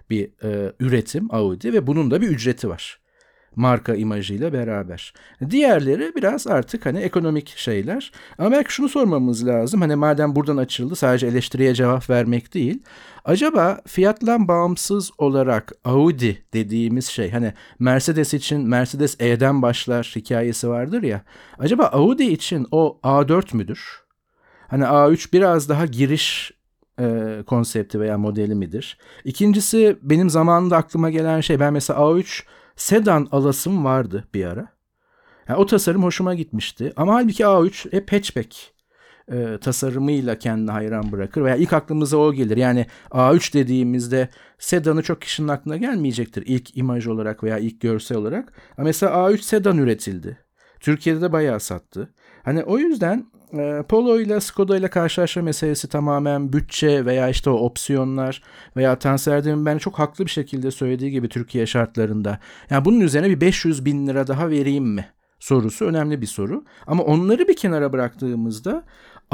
bir 0.10 0.30
e, 0.44 0.74
üretim 0.80 1.36
Audi 1.36 1.74
ve 1.74 1.88
bunun 1.88 2.12
da 2.12 2.22
bir 2.22 2.28
ücreti 2.28 2.70
var. 2.70 3.00
Marka 3.56 3.96
imajıyla 3.96 4.54
beraber. 4.54 5.14
Diğerleri 5.50 6.16
biraz 6.16 6.48
artık 6.48 6.86
hani 6.86 7.00
ekonomik 7.00 7.58
şeyler. 7.58 8.12
Ama 8.38 8.52
belki 8.52 8.74
şunu 8.74 8.90
sormamız 8.90 9.48
lazım. 9.48 9.82
Hani 9.82 9.96
madem 9.96 10.36
buradan 10.36 10.58
açıldı 10.58 10.96
sadece 10.96 11.28
eleştiriye 11.28 11.74
cevap 11.74 12.10
vermek 12.10 12.54
değil. 12.54 12.84
Acaba 13.26 13.82
fiyatlan 13.88 14.48
bağımsız 14.48 15.12
olarak 15.18 15.72
Audi 15.86 16.44
dediğimiz 16.54 17.06
şey 17.06 17.32
hani 17.32 17.54
Mercedes 17.80 18.34
için 18.34 18.70
Mercedes 18.70 19.16
E'den 19.20 19.62
başlar 19.62 20.14
hikayesi 20.16 20.70
vardır 20.70 21.04
ya. 21.04 21.22
Acaba 21.60 21.84
Audi 21.84 22.24
için 22.24 22.68
o 22.72 23.00
A4 23.04 23.58
müdür? 23.58 24.06
Hani 24.68 24.84
A3 24.84 25.34
biraz 25.34 25.70
daha 25.70 25.86
giriş 25.86 26.52
e, 27.00 27.38
konsepti 27.48 28.00
veya 28.00 28.18
modeli 28.18 28.56
midir? 28.56 28.98
İkincisi 29.24 29.98
benim 30.02 30.30
zamanında 30.30 30.78
aklıma 30.78 31.10
gelen 31.10 31.42
şey 31.42 31.60
ben 31.60 31.74
mesela 31.74 32.00
A3 32.00 32.44
sedan 32.76 33.28
alasım 33.32 33.86
vardı 33.86 34.24
bir 34.34 34.46
ara. 34.46 34.68
Yani 35.50 35.60
o 35.60 35.66
tasarım 35.66 36.04
hoşuma 36.04 36.36
gitmişti. 36.36 36.94
Ama 36.96 37.14
halbuki 37.14 37.44
A3 37.44 37.94
hep 37.94 38.12
hatchback 38.12 38.76
e, 39.32 39.58
tasarımıyla 39.62 40.40
kendini 40.40 40.72
hayran 40.72 41.12
bırakır. 41.12 41.44
Veya 41.44 41.56
ilk 41.56 41.74
aklımıza 41.74 42.18
o 42.18 42.34
gelir. 42.34 42.58
Yani 42.58 42.86
A3 43.12 43.54
dediğimizde 43.54 44.30
sedanı 44.60 45.04
çok 45.04 45.22
kişinin 45.22 45.48
aklına 45.48 45.78
gelmeyecektir. 45.78 46.44
ilk 46.46 46.78
imaj 46.78 47.08
olarak 47.08 47.44
veya 47.44 47.58
ilk 47.58 47.82
görsel 47.82 48.18
olarak. 48.18 48.54
Ama 48.78 48.86
mesela 48.86 49.12
A3 49.12 49.42
sedan 49.42 49.78
üretildi. 49.78 50.38
Türkiye'de 50.80 51.22
de 51.22 51.32
bayağı 51.32 51.60
sattı. 51.60 52.14
Hani 52.44 52.64
o 52.64 52.78
yüzden 52.78 53.26
Polo 53.90 54.20
ile 54.20 54.40
Skoda 54.42 54.78
ile 54.78 54.90
karşılaşma 54.90 55.42
meselesi 55.42 55.90
tamamen 55.90 56.54
bütçe 56.54 57.06
veya 57.06 57.30
işte 57.30 57.50
o 57.50 57.54
opsiyonlar 57.54 58.42
veya 58.76 59.00
Tanser'demin 59.00 59.66
ben 59.66 59.78
çok 59.78 60.00
haklı 60.00 60.26
bir 60.26 60.32
şekilde 60.32 60.72
söylediği 60.72 61.12
gibi 61.12 61.30
Türkiye 61.30 61.66
şartlarında. 61.66 62.40
Yani 62.70 62.86
bunun 62.86 63.00
üzerine 63.00 63.30
bir 63.30 63.42
500 63.42 63.86
bin 63.86 64.08
lira 64.08 64.28
daha 64.28 64.50
vereyim 64.50 64.86
mi? 64.86 65.16
sorusu 65.40 65.86
önemli 65.86 66.22
bir 66.22 66.26
soru. 66.26 66.64
Ama 66.88 67.04
onları 67.04 67.48
bir 67.48 67.56
kenara 67.56 67.94
bıraktığımızda 67.94 68.84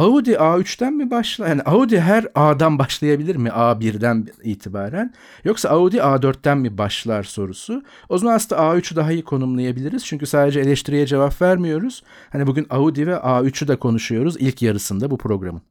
Audi 0.01 0.31
A3'ten 0.31 0.93
mi 0.93 1.11
başlar? 1.11 1.47
Yani 1.47 1.61
Audi 1.61 1.99
her 1.99 2.27
A'dan 2.35 2.79
başlayabilir 2.79 3.35
mi 3.35 3.49
A1'den 3.49 4.27
itibaren? 4.43 5.13
Yoksa 5.43 5.69
Audi 5.69 5.97
A4'ten 5.97 6.57
mi 6.57 6.77
başlar 6.77 7.23
sorusu. 7.23 7.83
O 8.09 8.17
zaman 8.17 8.35
aslında 8.35 8.61
A3'ü 8.61 8.95
daha 8.95 9.11
iyi 9.11 9.23
konumlayabiliriz. 9.23 10.05
Çünkü 10.05 10.25
sadece 10.25 10.59
eleştiriye 10.59 11.05
cevap 11.05 11.41
vermiyoruz. 11.41 12.03
Hani 12.29 12.47
bugün 12.47 12.67
Audi 12.69 13.07
ve 13.07 13.13
A3'ü 13.13 13.67
de 13.67 13.75
konuşuyoruz 13.75 14.35
ilk 14.39 14.61
yarısında 14.61 15.11
bu 15.11 15.17
programın. 15.17 15.61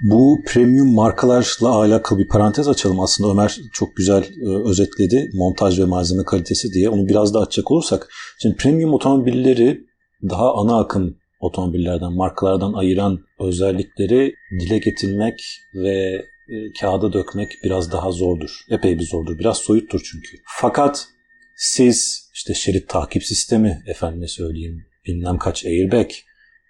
Bu 0.00 0.38
premium 0.46 0.94
markalarla 0.94 1.68
alakalı 1.68 2.18
bir 2.18 2.28
parantez 2.28 2.68
açalım. 2.68 3.00
Aslında 3.00 3.30
Ömer 3.30 3.58
çok 3.72 3.96
güzel 3.96 4.22
e, 4.22 4.68
özetledi 4.68 5.30
montaj 5.34 5.80
ve 5.80 5.84
malzeme 5.84 6.24
kalitesi 6.24 6.72
diye. 6.72 6.88
Onu 6.88 7.08
biraz 7.08 7.34
daha 7.34 7.42
açacak 7.42 7.70
olursak. 7.70 8.08
Şimdi 8.42 8.56
premium 8.56 8.94
otomobilleri 8.94 9.86
daha 10.22 10.54
ana 10.54 10.80
akım 10.80 11.16
otomobillerden, 11.40 12.12
markalardan 12.12 12.72
ayıran 12.72 13.24
özellikleri 13.40 14.34
dile 14.60 14.78
getirmek 14.78 15.60
ve 15.74 16.24
e, 16.48 16.72
kağıda 16.80 17.12
dökmek 17.12 17.48
biraz 17.64 17.92
daha 17.92 18.10
zordur. 18.10 18.50
Epey 18.70 18.98
bir 18.98 19.04
zordur. 19.04 19.38
Biraz 19.38 19.58
soyuttur 19.58 20.00
çünkü. 20.04 20.36
Fakat 20.46 21.08
siz 21.56 22.30
işte 22.34 22.54
şerit 22.54 22.88
takip 22.88 23.24
sistemi, 23.24 23.82
efendime 23.86 24.28
söyleyeyim, 24.28 24.86
bilmem 25.06 25.38
kaç 25.38 25.64
airbag 25.64 26.10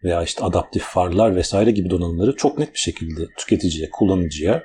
veya 0.05 0.23
işte 0.23 0.45
adaptif 0.45 0.83
farlar 0.83 1.37
vesaire 1.37 1.71
gibi 1.71 1.91
donanımları 1.91 2.37
çok 2.37 2.59
net 2.59 2.75
bir 2.75 2.79
şekilde 2.79 3.27
tüketiciye, 3.39 3.91
kullanıcıya, 3.91 4.65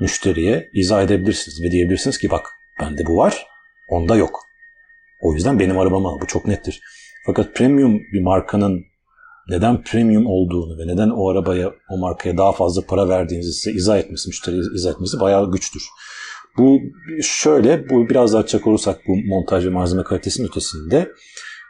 müşteriye 0.00 0.70
izah 0.74 1.02
edebilirsiniz 1.02 1.62
ve 1.62 1.70
diyebilirsiniz 1.70 2.18
ki 2.18 2.30
bak 2.30 2.46
bende 2.80 3.06
bu 3.06 3.16
var, 3.16 3.46
onda 3.88 4.16
yok. 4.16 4.40
O 5.20 5.34
yüzden 5.34 5.58
benim 5.58 5.78
arabam 5.78 6.06
al. 6.06 6.20
Bu 6.20 6.26
çok 6.26 6.46
nettir. 6.46 6.80
Fakat 7.26 7.54
premium 7.54 8.00
bir 8.12 8.20
markanın 8.20 8.84
neden 9.48 9.82
premium 9.82 10.26
olduğunu 10.26 10.78
ve 10.78 10.86
neden 10.86 11.10
o 11.10 11.30
arabaya, 11.30 11.72
o 11.90 11.98
markaya 11.98 12.38
daha 12.38 12.52
fazla 12.52 12.86
para 12.86 13.08
verdiğinizi 13.08 13.52
size 13.52 13.76
izah 13.76 13.98
etmesi, 13.98 14.28
müşteriye 14.28 14.62
izah 14.74 14.90
etmesi 14.90 15.20
bayağı 15.20 15.50
güçtür. 15.50 15.82
Bu 16.58 16.78
şöyle, 17.22 17.90
bu 17.90 18.08
biraz 18.08 18.32
daha 18.32 18.42
açacak 18.42 18.66
olursak 18.66 19.00
bu 19.08 19.16
montaj 19.16 19.66
ve 19.66 19.70
malzeme 19.70 20.02
kalitesinin 20.02 20.48
ötesinde 20.48 21.08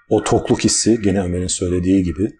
o 0.09 0.23
tokluk 0.23 0.65
hissi, 0.65 1.03
gene 1.03 1.23
Ömer'in 1.23 1.47
söylediği 1.47 2.03
gibi. 2.03 2.31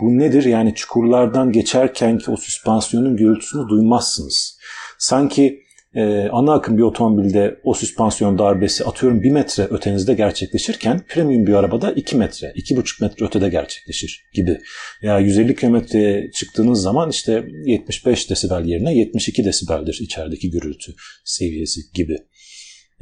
Bu 0.00 0.18
nedir? 0.18 0.44
Yani 0.44 0.74
çukurlardan 0.74 1.52
geçerken 1.52 2.18
ki 2.18 2.30
o 2.30 2.36
süspansiyonun 2.36 3.16
gürültüsünü 3.16 3.68
duymazsınız. 3.68 4.58
Sanki 4.98 5.60
e, 5.94 6.28
ana 6.32 6.52
akım 6.52 6.78
bir 6.78 6.82
otomobilde 6.82 7.60
o 7.64 7.74
süspansiyon 7.74 8.38
darbesi 8.38 8.84
atıyorum 8.84 9.22
bir 9.22 9.30
metre 9.30 9.62
ötenizde 9.62 10.14
gerçekleşirken 10.14 11.00
premium 11.08 11.46
bir 11.46 11.54
arabada 11.54 11.92
2 11.92 12.16
metre, 12.16 12.52
iki 12.54 12.76
buçuk 12.76 13.00
metre 13.00 13.26
ötede 13.26 13.48
gerçekleşir 13.48 14.22
gibi. 14.34 14.50
Ya 14.50 14.58
yani 15.02 15.26
150 15.26 15.56
kilometreye 15.56 16.30
çıktığınız 16.30 16.82
zaman 16.82 17.10
işte 17.10 17.44
75 17.66 18.30
desibel 18.30 18.64
yerine 18.64 18.94
72 18.94 19.44
desibeldir 19.44 19.98
içerideki 20.02 20.50
gürültü 20.50 20.94
seviyesi 21.24 21.80
gibi. 21.94 22.16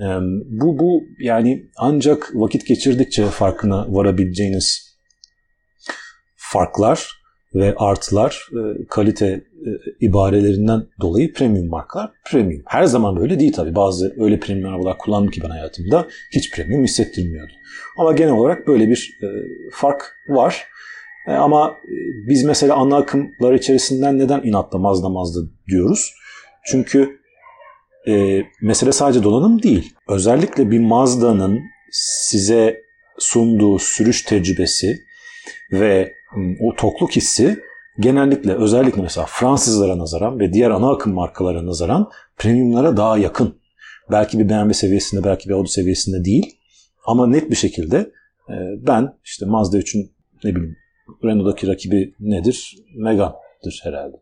E, 0.01 0.07
bu, 0.45 0.79
bu 0.79 1.03
yani 1.21 1.71
ancak 1.77 2.31
vakit 2.35 2.67
geçirdikçe 2.67 3.27
farkına 3.27 3.87
varabileceğiniz 3.89 4.99
farklar 6.37 7.19
ve 7.55 7.75
artılar 7.77 8.49
e, 8.53 8.87
kalite 8.91 9.27
e, 9.27 9.71
ibarelerinden 10.01 10.87
dolayı 11.01 11.33
premium 11.33 11.69
markalar 11.69 12.11
premium. 12.31 12.63
Her 12.67 12.85
zaman 12.85 13.17
böyle 13.17 13.41
değil 13.41 13.53
tabii. 13.53 13.75
Bazı 13.75 14.15
öyle 14.19 14.41
premium 14.41 14.75
arabalar 14.75 14.99
kullandım 14.99 15.31
ki 15.31 15.41
ben 15.45 15.51
hayatımda 15.51 16.07
hiç 16.35 16.51
premium 16.51 16.85
hissettirmiyordu. 16.85 17.53
Ama 17.99 18.13
genel 18.13 18.33
olarak 18.33 18.67
böyle 18.67 18.89
bir 18.89 19.19
e, 19.23 19.27
fark 19.73 20.13
var. 20.29 20.67
Ama 21.29 21.75
biz 22.29 22.45
mesela 22.45 22.75
ana 22.75 22.97
akımlar 22.97 23.55
içerisinden 23.55 24.19
neden 24.19 24.43
inatla 24.43 24.79
mazda 24.79 25.09
mazda 25.09 25.41
diyoruz? 25.69 26.15
Çünkü 26.65 27.19
e, 28.09 28.43
mesele 28.63 28.93
sadece 28.93 29.23
donanım 29.23 29.63
değil. 29.63 29.95
Özellikle 30.09 30.71
bir 30.71 30.79
Mazda'nın 30.79 31.61
size 31.93 32.83
sunduğu 33.19 33.79
sürüş 33.79 34.23
tecrübesi 34.23 34.99
ve 35.73 36.13
o 36.61 36.77
tokluk 36.77 37.17
hissi 37.17 37.59
genellikle 38.01 38.55
özellikle 38.55 39.03
mesela 39.03 39.27
Fransızlara 39.31 39.99
nazaran 39.99 40.41
ve 40.41 40.53
diğer 40.53 40.71
ana 40.71 40.93
akım 40.93 41.15
markalara 41.15 41.67
nazaran 41.67 42.11
premiumlara 42.37 42.97
daha 42.97 43.19
yakın. 43.19 43.59
Belki 44.11 44.39
bir 44.39 44.49
BMW 44.49 44.75
seviyesinde 44.75 45.25
belki 45.25 45.49
bir 45.49 45.55
Audi 45.55 45.69
seviyesinde 45.69 46.25
değil 46.25 46.57
ama 47.07 47.27
net 47.27 47.51
bir 47.51 47.57
şekilde 47.57 48.11
ben 48.87 49.19
işte 49.25 49.47
Mazda 49.47 49.79
3'ün 49.79 50.13
ne 50.45 50.55
bileyim 50.55 50.77
Renault'daki 51.25 51.67
rakibi 51.67 52.15
nedir? 52.21 52.77
Megane'dır 52.97 53.81
herhalde. 53.85 54.17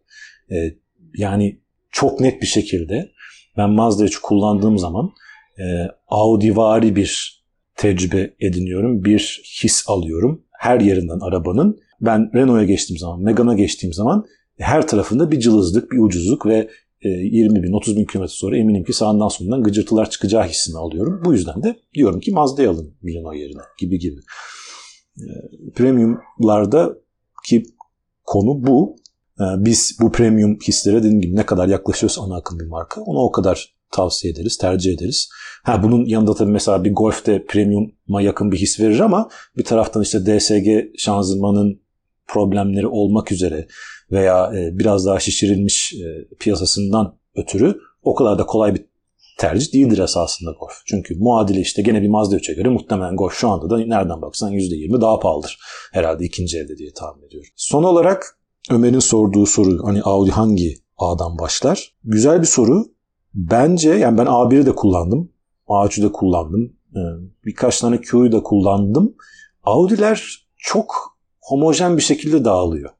Yani 1.16 1.61
çok 1.90 2.21
net 2.21 2.42
bir 2.42 2.47
şekilde 2.47 3.12
ben 3.56 3.71
Mazda 3.71 4.04
3'ü 4.04 4.21
kullandığım 4.21 4.78
zaman 4.78 5.12
e, 5.59 5.64
Audi'vari 6.09 6.97
bir 6.97 7.42
tecrübe 7.76 8.35
ediniyorum. 8.40 9.04
Bir 9.04 9.42
his 9.62 9.85
alıyorum. 9.88 10.46
Her 10.66 10.80
yerinden 10.80 11.20
arabanın. 11.20 11.78
Ben 12.00 12.30
Renault'a 12.35 12.64
geçtiğim 12.64 12.99
zaman, 12.99 13.23
Megane'a 13.23 13.54
geçtiğim 13.54 13.92
zaman 13.92 14.25
her 14.58 14.88
tarafında 14.88 15.30
bir 15.30 15.40
cılızlık, 15.40 15.92
bir 15.92 15.99
ucuzluk 15.99 16.46
ve 16.46 16.70
20 17.02 17.58
e, 17.58 17.62
bin, 17.62 17.73
30 17.73 17.96
bin 17.96 18.04
kilometre 18.04 18.35
sonra 18.35 18.58
eminim 18.58 18.85
ki 18.85 18.92
sağından 18.92 19.28
solundan 19.28 19.62
gıcırtılar 19.62 20.11
çıkacağı 20.11 20.44
hissini 20.44 20.76
alıyorum. 20.76 21.23
Bu 21.25 21.32
yüzden 21.32 21.62
de 21.62 21.76
diyorum 21.94 22.20
ki 22.20 22.32
Mazda'yı 22.32 22.70
alın 22.70 22.94
Renault 23.04 23.37
yerine 23.37 23.62
gibi 23.78 23.99
gibi. 23.99 24.20
E, 25.18 25.26
premiumlarda 25.75 26.96
ki 27.49 27.62
konu 28.25 28.66
bu. 28.66 28.96
E, 29.40 29.44
biz 29.58 29.99
bu 30.00 30.12
premium 30.12 30.58
hislere 30.68 30.99
dediğim 30.99 31.20
gibi 31.20 31.37
ne 31.37 31.46
kadar 31.46 31.68
yaklaşıyorsa 31.68 32.23
ana 32.23 32.37
akım 32.37 32.58
bir 32.61 32.66
marka 32.66 33.00
ona 33.00 33.18
o 33.18 33.30
kadar 33.32 33.75
tavsiye 33.97 34.33
ederiz, 34.33 34.59
tercih 34.59 34.95
ederiz. 34.95 35.29
Ha 35.65 35.83
bunun 35.83 36.05
yanında 36.05 36.35
tabii 36.35 36.50
mesela 36.50 36.85
bir 36.85 36.93
Golf 36.93 37.26
de 37.26 37.45
premium'a 37.45 38.23
yakın 38.23 38.53
bir 38.53 38.59
his 38.59 38.81
verir 38.81 39.00
ama 39.00 39.29
bir 39.57 39.65
taraftan 39.65 40.03
işte 40.03 40.26
DSG 40.26 40.99
şanzımanın 40.99 41.81
problemleri 42.26 42.87
olmak 42.87 43.33
üzere 43.33 43.67
veya 44.12 44.53
e, 44.55 44.79
biraz 44.79 45.07
daha 45.07 45.21
şişirilmiş 45.21 45.95
e, 45.95 46.35
piyasasından 46.38 47.19
ötürü 47.37 47.79
o 48.03 48.15
kadar 48.15 48.38
da 48.38 48.47
kolay 48.47 48.75
bir 48.75 48.85
tercih 49.38 49.73
değildir 49.73 49.99
esasında 49.99 50.50
Golf. 50.50 50.73
Çünkü 50.87 51.15
muadili 51.19 51.61
işte 51.61 51.83
gene 51.83 52.03
bir 52.03 52.09
Mazda 52.09 52.37
3'e 52.37 52.55
göre 52.55 52.69
muhtemelen 52.69 53.17
Golf 53.17 53.35
şu 53.35 53.49
anda 53.49 53.71
da 53.71 53.79
nereden 53.79 54.23
baksan 54.23 54.53
%20 54.53 55.00
daha 55.00 55.19
pahalıdır. 55.19 55.59
Herhalde 55.93 56.25
ikinci 56.25 56.59
elde 56.59 56.79
diye 56.79 56.93
tahmin 56.93 57.26
ediyorum. 57.26 57.50
Son 57.57 57.83
olarak 57.83 58.38
Ömer'in 58.71 58.99
sorduğu 58.99 59.47
soru 59.47 59.87
hani 59.87 60.03
Audi 60.03 60.31
hangi 60.31 60.75
A'dan 60.99 61.38
başlar? 61.38 61.95
Güzel 62.05 62.41
bir 62.41 62.47
soru. 62.47 62.85
Bence 63.37 63.90
yani 63.90 64.19
ben 64.19 64.26
A1'i 64.26 64.66
de 64.66 64.75
kullandım. 64.75 65.33
A3'ü 65.69 66.02
de 66.02 66.12
kullandım. 66.12 66.76
Ee, 66.97 67.00
birkaç 67.45 67.81
tane 67.81 68.00
Q'yu 68.00 68.33
da 68.33 68.43
kullandım. 68.43 69.14
Audi'ler 69.62 70.47
çok 70.57 71.19
homojen 71.40 71.97
bir 71.97 72.02
şekilde 72.02 72.45
dağılıyor. 72.45 72.90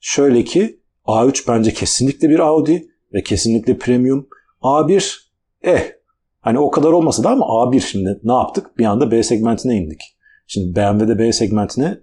Şöyle 0.00 0.44
ki 0.44 0.80
A3 1.06 1.48
bence 1.48 1.74
kesinlikle 1.74 2.30
bir 2.30 2.38
Audi 2.38 2.88
ve 3.14 3.22
kesinlikle 3.22 3.78
premium. 3.78 4.28
A1 4.62 5.18
eh 5.62 5.92
hani 6.40 6.58
o 6.58 6.70
kadar 6.70 6.92
olmasa 6.92 7.24
da 7.24 7.30
ama 7.30 7.44
A1 7.44 7.80
şimdi 7.80 8.20
ne 8.24 8.32
yaptık? 8.32 8.78
Bir 8.78 8.84
anda 8.84 9.10
B 9.10 9.22
segmentine 9.22 9.76
indik. 9.76 10.00
Şimdi 10.46 10.76
BMW'de 10.76 11.18
B 11.18 11.32
segmentine 11.32 12.00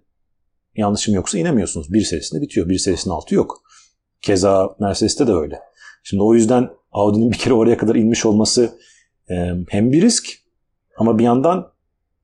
yanlışım 0.75 1.15
yoksa 1.15 1.37
inemiyorsunuz. 1.37 1.93
Bir 1.93 2.01
serisinde 2.01 2.41
bitiyor. 2.41 2.69
Bir 2.69 2.77
serisinin 2.77 3.13
altı 3.13 3.35
yok. 3.35 3.63
Keza 4.21 4.75
Mercedes'te 4.79 5.27
de 5.27 5.31
öyle. 5.31 5.59
Şimdi 6.03 6.23
o 6.23 6.33
yüzden 6.33 6.69
Audi'nin 6.93 7.31
bir 7.31 7.37
kere 7.37 7.53
oraya 7.53 7.77
kadar 7.77 7.95
inmiş 7.95 8.25
olması 8.25 8.79
e, 9.29 9.49
hem 9.69 9.91
bir 9.91 10.01
risk 10.01 10.25
ama 10.97 11.19
bir 11.19 11.23
yandan 11.23 11.73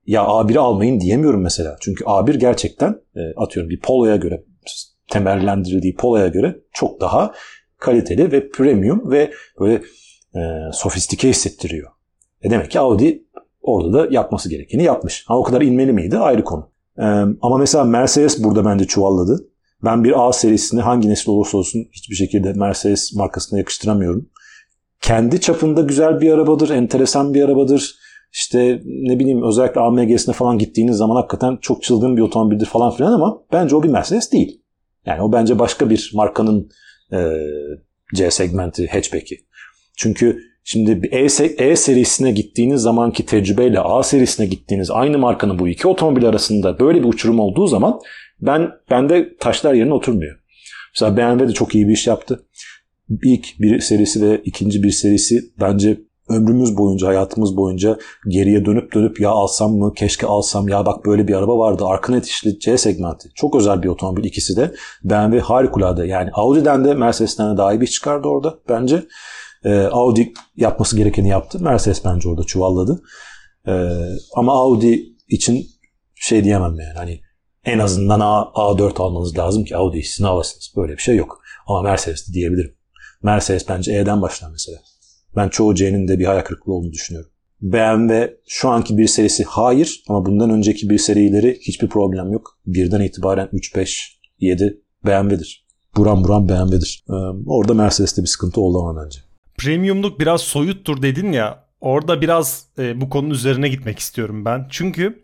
ya 0.05 0.21
A1'i 0.21 0.59
almayın 0.59 0.99
diyemiyorum 0.99 1.41
mesela. 1.41 1.77
Çünkü 1.79 2.03
A1 2.03 2.37
gerçekten 2.37 2.95
e, 3.15 3.19
atıyorum 3.37 3.69
bir 3.69 3.79
Polo'ya 3.79 4.15
göre 4.15 4.43
temellendirildiği 5.07 5.95
Polo'ya 5.95 6.27
göre 6.27 6.59
çok 6.73 7.01
daha 7.01 7.33
kaliteli 7.77 8.31
ve 8.31 8.49
premium 8.49 9.11
ve 9.11 9.31
böyle 9.59 9.81
e, 10.35 10.39
sofistike 10.73 11.29
hissettiriyor. 11.29 11.91
E 12.41 12.49
demek 12.49 12.71
ki 12.71 12.79
Audi 12.79 13.23
orada 13.61 13.93
da 13.93 14.07
yapması 14.13 14.49
gerekeni 14.49 14.83
yapmış. 14.83 15.23
Ha 15.27 15.37
o 15.37 15.43
kadar 15.43 15.61
inmeli 15.61 15.93
miydi 15.93 16.17
ayrı 16.17 16.43
konu. 16.43 16.69
E, 16.97 17.05
ama 17.41 17.57
mesela 17.57 17.83
Mercedes 17.83 18.43
burada 18.43 18.65
bence 18.65 18.85
çuvalladı. 18.85 19.49
Ben 19.83 20.03
bir 20.03 20.27
A 20.27 20.33
serisini 20.33 20.81
hangi 20.81 21.09
nesil 21.09 21.29
olursa 21.29 21.57
olsun 21.57 21.87
hiçbir 21.91 22.15
şekilde 22.15 22.53
Mercedes 22.53 23.13
markasına 23.15 23.59
yakıştıramıyorum. 23.59 24.29
Kendi 25.01 25.41
çapında 25.41 25.81
güzel 25.81 26.21
bir 26.21 26.31
arabadır, 26.31 26.69
enteresan 26.69 27.33
bir 27.33 27.43
arabadır. 27.43 27.95
İşte 28.33 28.81
ne 28.85 29.19
bileyim 29.19 29.43
özellikle 29.43 29.81
AMG'sine 29.81 30.35
falan 30.35 30.57
gittiğiniz 30.57 30.97
zaman 30.97 31.15
hakikaten 31.15 31.57
çok 31.61 31.83
çılgın 31.83 32.17
bir 32.17 32.21
otomobildir 32.21 32.65
falan 32.65 32.91
filan 32.91 33.11
ama 33.11 33.41
bence 33.51 33.75
o 33.75 33.83
bir 33.83 33.89
Mercedes 33.89 34.31
değil. 34.31 34.61
Yani 35.05 35.21
o 35.21 35.31
bence 35.31 35.59
başka 35.59 35.89
bir 35.89 36.11
markanın 36.13 36.69
e, 37.13 37.17
C 38.15 38.31
segmenti 38.31 38.87
hatchback'i. 38.87 39.37
Çünkü 39.97 40.39
şimdi 40.63 41.03
bir 41.03 41.11
e, 41.11 41.23
e 41.63 41.75
serisine 41.75 42.31
gittiğiniz 42.31 42.81
zamanki 42.81 43.25
tecrübeyle 43.25 43.79
A 43.79 44.03
serisine 44.03 44.45
gittiğiniz 44.45 44.91
aynı 44.91 45.17
markanın 45.17 45.59
bu 45.59 45.67
iki 45.67 45.87
otomobil 45.87 46.25
arasında 46.25 46.79
böyle 46.79 46.99
bir 46.99 47.07
uçurum 47.07 47.39
olduğu 47.39 47.67
zaman 47.67 47.99
ben 48.41 48.71
bende 48.91 49.37
taşlar 49.37 49.73
yerine 49.73 49.93
oturmuyor. 49.93 50.39
Mesela 50.95 51.17
BMW 51.17 51.47
de 51.47 51.53
çok 51.53 51.75
iyi 51.75 51.87
bir 51.87 51.93
iş 51.93 52.07
yaptı. 52.07 52.45
İlk 53.23 53.59
bir 53.59 53.79
serisi 53.79 54.21
ve 54.21 54.41
ikinci 54.45 54.83
bir 54.83 54.91
serisi 54.91 55.41
bence 55.59 55.99
ömrümüz 56.29 56.77
boyunca, 56.77 57.07
hayatımız 57.07 57.57
boyunca 57.57 57.97
geriye 58.27 58.65
dönüp 58.65 58.93
dönüp 58.93 59.21
ya 59.21 59.29
alsam 59.29 59.71
mı, 59.71 59.93
keşke 59.93 60.27
alsam, 60.27 60.67
ya 60.67 60.85
bak 60.85 61.05
böyle 61.05 61.27
bir 61.27 61.33
araba 61.33 61.57
vardı. 61.57 61.85
Arkın 61.85 62.13
itişli 62.13 62.59
C 62.59 62.77
segmenti. 62.77 63.29
Çok 63.35 63.55
özel 63.55 63.83
bir 63.83 63.87
otomobil 63.87 64.23
ikisi 64.23 64.55
de. 64.55 64.73
BMW 65.03 65.39
harikulade. 65.39 66.07
Yani 66.07 66.29
Audi'den 66.33 66.85
de 66.85 66.93
Mercedes'ten 66.93 67.53
de 67.53 67.57
daha 67.57 67.73
iyi 67.73 67.81
bir 67.81 67.87
çıkardı 67.87 68.27
orada 68.27 68.59
bence. 68.69 69.03
Ee, 69.65 69.79
Audi 69.79 70.33
yapması 70.55 70.97
gerekeni 70.97 71.29
yaptı. 71.29 71.59
Mercedes 71.61 72.05
bence 72.05 72.29
orada 72.29 72.43
çuvalladı. 72.43 73.01
Ee, 73.67 73.89
ama 74.35 74.53
Audi 74.53 75.03
için 75.27 75.65
şey 76.15 76.43
diyemem 76.43 76.79
yani. 76.79 76.93
Hani 76.97 77.21
en 77.65 77.79
azından 77.79 78.19
A, 78.19 78.41
A4 78.41 79.01
almanız 79.01 79.37
lazım 79.37 79.63
ki 79.63 79.77
Audi 79.77 79.99
hissini 79.99 80.27
alasınız. 80.27 80.73
Böyle 80.77 80.93
bir 80.93 81.01
şey 81.01 81.15
yok. 81.15 81.41
Ama 81.67 81.81
Mercedes 81.81 82.33
diyebilirim. 82.33 82.78
Mercedes 83.23 83.69
bence 83.69 83.93
E'den 83.93 84.21
başlar 84.21 84.49
mesela. 84.51 84.77
Ben 85.35 85.49
çoğu 85.49 85.75
C'nin 85.75 86.07
de 86.07 86.19
bir 86.19 86.25
hayal 86.25 86.41
kırıklığı 86.41 86.73
olduğunu 86.73 86.91
düşünüyorum. 86.91 87.31
BMW 87.61 88.37
şu 88.47 88.69
anki 88.69 88.97
bir 88.97 89.07
serisi 89.07 89.43
hayır 89.43 90.03
ama 90.09 90.25
bundan 90.25 90.49
önceki 90.49 90.89
bir 90.89 90.97
serileri 90.97 91.59
hiçbir 91.61 91.89
problem 91.89 92.31
yok. 92.31 92.57
Birden 92.65 93.01
itibaren 93.01 93.49
3, 93.51 93.75
5, 93.75 94.19
7 94.39 94.81
BMW'dir. 95.05 95.65
Buram 95.97 96.23
buram 96.23 96.49
BMW'dir. 96.49 97.03
Ee, 97.09 97.13
orada 97.47 97.73
Mercedes'te 97.73 98.21
bir 98.21 98.27
sıkıntı 98.27 98.61
oldu 98.61 98.79
ama 98.79 99.03
bence. 99.03 99.19
Premiumluk 99.57 100.19
biraz 100.19 100.41
soyuttur 100.41 101.01
dedin 101.01 101.31
ya. 101.31 101.65
Orada 101.81 102.21
biraz 102.21 102.65
e, 102.79 103.01
bu 103.01 103.09
konunun 103.09 103.33
üzerine 103.33 103.69
gitmek 103.69 103.99
istiyorum 103.99 104.45
ben. 104.45 104.67
Çünkü 104.69 105.23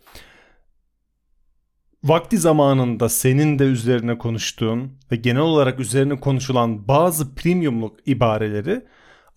vakti 2.05 2.37
zamanında 2.37 3.09
senin 3.09 3.59
de 3.59 3.63
üzerine 3.63 4.17
konuştuğun 4.17 4.97
ve 5.11 5.15
genel 5.15 5.41
olarak 5.41 5.79
üzerine 5.79 6.19
konuşulan 6.19 6.87
bazı 6.87 7.35
premiumluk 7.35 7.99
ibareleri 8.05 8.85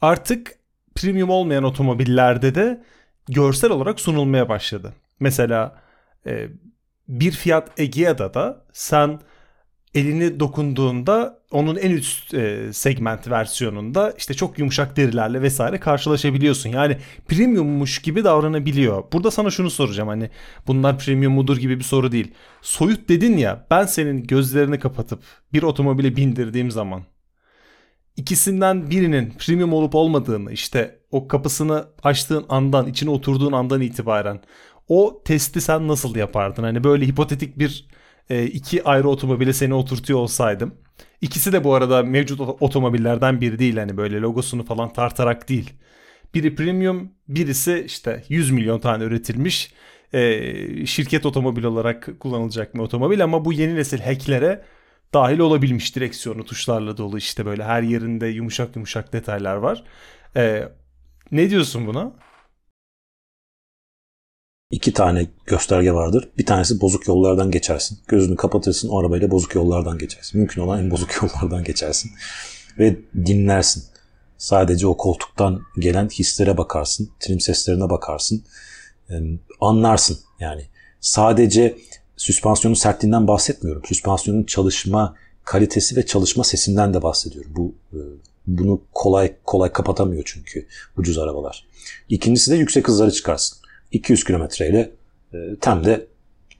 artık 0.00 0.58
premium 0.94 1.30
olmayan 1.30 1.64
otomobillerde 1.64 2.54
de 2.54 2.84
görsel 3.28 3.70
olarak 3.70 4.00
sunulmaya 4.00 4.48
başladı. 4.48 4.94
Mesela 5.20 5.82
bir 7.08 7.32
Fiat 7.32 7.80
Egea'da 7.80 8.34
da 8.34 8.64
sen 8.72 9.20
elini 9.94 10.40
dokunduğunda 10.40 11.38
onun 11.50 11.76
en 11.76 11.90
üst 11.90 12.34
e, 12.34 12.72
segment 12.72 13.30
versiyonunda 13.30 14.14
işte 14.18 14.34
çok 14.34 14.58
yumuşak 14.58 14.96
derilerle 14.96 15.42
vesaire 15.42 15.80
karşılaşabiliyorsun. 15.80 16.70
Yani 16.70 16.96
premiummuş 17.28 18.02
gibi 18.02 18.24
davranabiliyor. 18.24 19.04
Burada 19.12 19.30
sana 19.30 19.50
şunu 19.50 19.70
soracağım 19.70 20.08
hani 20.08 20.30
bunlar 20.66 20.98
premium 20.98 21.32
mudur 21.32 21.56
gibi 21.56 21.78
bir 21.78 21.84
soru 21.84 22.12
değil. 22.12 22.32
Soyut 22.62 23.08
dedin 23.08 23.36
ya 23.36 23.66
ben 23.70 23.86
senin 23.86 24.24
gözlerini 24.24 24.78
kapatıp 24.78 25.22
bir 25.52 25.62
otomobile 25.62 26.16
bindirdiğim 26.16 26.70
zaman 26.70 27.02
ikisinden 28.16 28.90
birinin 28.90 29.30
premium 29.30 29.72
olup 29.72 29.94
olmadığını 29.94 30.52
işte 30.52 30.98
o 31.10 31.28
kapısını 31.28 31.86
açtığın 32.02 32.46
andan 32.48 32.86
içine 32.86 33.10
oturduğun 33.10 33.52
andan 33.52 33.80
itibaren 33.80 34.40
o 34.88 35.22
testi 35.24 35.60
sen 35.60 35.88
nasıl 35.88 36.16
yapardın? 36.16 36.62
Hani 36.62 36.84
böyle 36.84 37.06
hipotetik 37.06 37.58
bir 37.58 37.88
e, 38.30 38.46
iki 38.46 38.84
ayrı 38.84 39.08
otomobile 39.08 39.52
seni 39.52 39.74
oturtuyor 39.74 40.18
olsaydım. 40.18 40.74
İkisi 41.20 41.52
de 41.52 41.64
bu 41.64 41.74
arada 41.74 42.02
mevcut 42.02 42.40
otomobillerden 42.40 43.40
biri 43.40 43.58
değil 43.58 43.76
hani 43.76 43.96
böyle 43.96 44.20
logosunu 44.20 44.64
falan 44.64 44.92
tartarak 44.92 45.48
değil. 45.48 45.72
Biri 46.34 46.54
premium, 46.54 47.12
birisi 47.28 47.84
işte 47.86 48.24
100 48.28 48.50
milyon 48.50 48.78
tane 48.80 49.04
üretilmiş 49.04 49.72
e, 50.12 50.86
şirket 50.86 51.26
otomobil 51.26 51.64
olarak 51.64 52.08
kullanılacak 52.20 52.74
bir 52.74 52.78
otomobil 52.80 53.24
ama 53.24 53.44
bu 53.44 53.52
yeni 53.52 53.74
nesil 53.74 54.00
hacklere 54.00 54.64
dahil 55.14 55.38
olabilmiş 55.38 55.96
direksiyonu 55.96 56.44
tuşlarla 56.44 56.96
dolu 56.96 57.18
işte 57.18 57.46
böyle 57.46 57.64
her 57.64 57.82
yerinde 57.82 58.26
yumuşak 58.26 58.76
yumuşak 58.76 59.12
detaylar 59.12 59.56
var. 59.56 59.84
E, 60.36 60.68
Ne 61.32 61.50
diyorsun 61.50 61.86
buna? 61.86 62.12
İki 64.70 64.92
tane 64.92 65.26
gösterge 65.46 65.92
vardır. 65.92 66.28
Bir 66.38 66.46
tanesi 66.46 66.80
bozuk 66.80 67.08
yollardan 67.08 67.50
geçersin. 67.50 67.98
Gözünü 68.08 68.36
kapatırsın 68.36 68.88
o 68.88 69.00
arabayla 69.00 69.30
bozuk 69.30 69.54
yollardan 69.54 69.98
geçersin. 69.98 70.40
Mümkün 70.40 70.62
olan 70.62 70.84
en 70.84 70.90
bozuk 70.90 71.10
yollardan 71.22 71.64
geçersin. 71.64 72.10
Ve 72.78 72.96
dinlersin. 73.26 73.84
Sadece 74.38 74.86
o 74.86 74.96
koltuktan 74.96 75.62
gelen 75.78 76.08
hislere 76.08 76.56
bakarsın. 76.56 77.10
Trim 77.20 77.40
seslerine 77.40 77.90
bakarsın. 77.90 78.44
Anlarsın 79.60 80.18
yani. 80.40 80.66
Sadece 81.00 81.78
süspansiyonun 82.16 82.74
sertliğinden 82.74 83.28
bahsetmiyorum. 83.28 83.82
Süspansiyonun 83.84 84.44
çalışma 84.44 85.14
kalitesi 85.44 85.96
ve 85.96 86.06
çalışma 86.06 86.44
sesinden 86.44 86.94
de 86.94 87.02
bahsediyorum. 87.02 87.52
Bu 87.56 87.74
e, 87.92 87.98
bunu 88.46 88.80
kolay 88.92 89.32
kolay 89.44 89.72
kapatamıyor 89.72 90.22
çünkü 90.26 90.66
ucuz 90.96 91.18
arabalar. 91.18 91.66
İkincisi 92.08 92.50
de 92.50 92.56
yüksek 92.56 92.88
hızları 92.88 93.12
çıkarsın. 93.12 93.57
200 93.92 94.24
kilometreyle 94.24 94.90
temde 95.60 96.06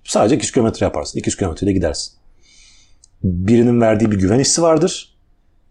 sadece 0.05 0.37
200 0.37 0.53
kilometre 0.53 0.87
yaparsın. 0.87 1.19
200 1.19 1.37
kilometreyle 1.37 1.73
gidersin. 1.73 2.13
Birinin 3.23 3.81
verdiği 3.81 4.11
bir 4.11 4.19
güven 4.19 4.39
hissi 4.39 4.63
vardır. 4.63 5.15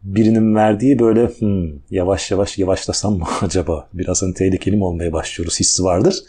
Birinin 0.04 0.56
verdiği 0.56 1.00
böyle 1.00 1.28
hmm, 1.28 1.70
yavaş 1.92 2.32
yavaş 2.32 2.58
yavaşlasam 2.58 3.18
mı 3.18 3.26
acaba 3.42 3.88
biraz 3.94 4.22
hani 4.22 4.34
tehlikeli 4.34 4.76
mi 4.76 4.84
olmaya 4.84 5.14
başlıyoruz 5.14 5.60
hissi 5.60 5.84
vardır. 5.84 6.24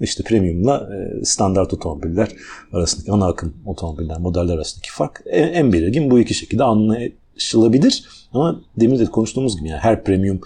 İşte 0.00 0.22
premiumla 0.22 0.88
e, 0.94 1.24
standart 1.24 1.74
otomobiller 1.74 2.28
arasındaki 2.72 3.12
ana 3.12 3.26
akım 3.26 3.54
otomobiller 3.66 4.18
modeller 4.18 4.54
arasındaki 4.54 4.92
fark 4.92 5.22
en, 5.26 5.48
en 5.48 5.72
belirgin 5.72 6.10
bu 6.10 6.20
iki 6.20 6.34
şekilde 6.34 6.64
anlaşılabilir. 6.64 8.08
Ama 8.32 8.60
demin 8.80 8.98
de 8.98 9.04
konuştuğumuz 9.04 9.58
gibi 9.58 9.68
yani 9.68 9.80
her 9.80 10.04
premium 10.04 10.40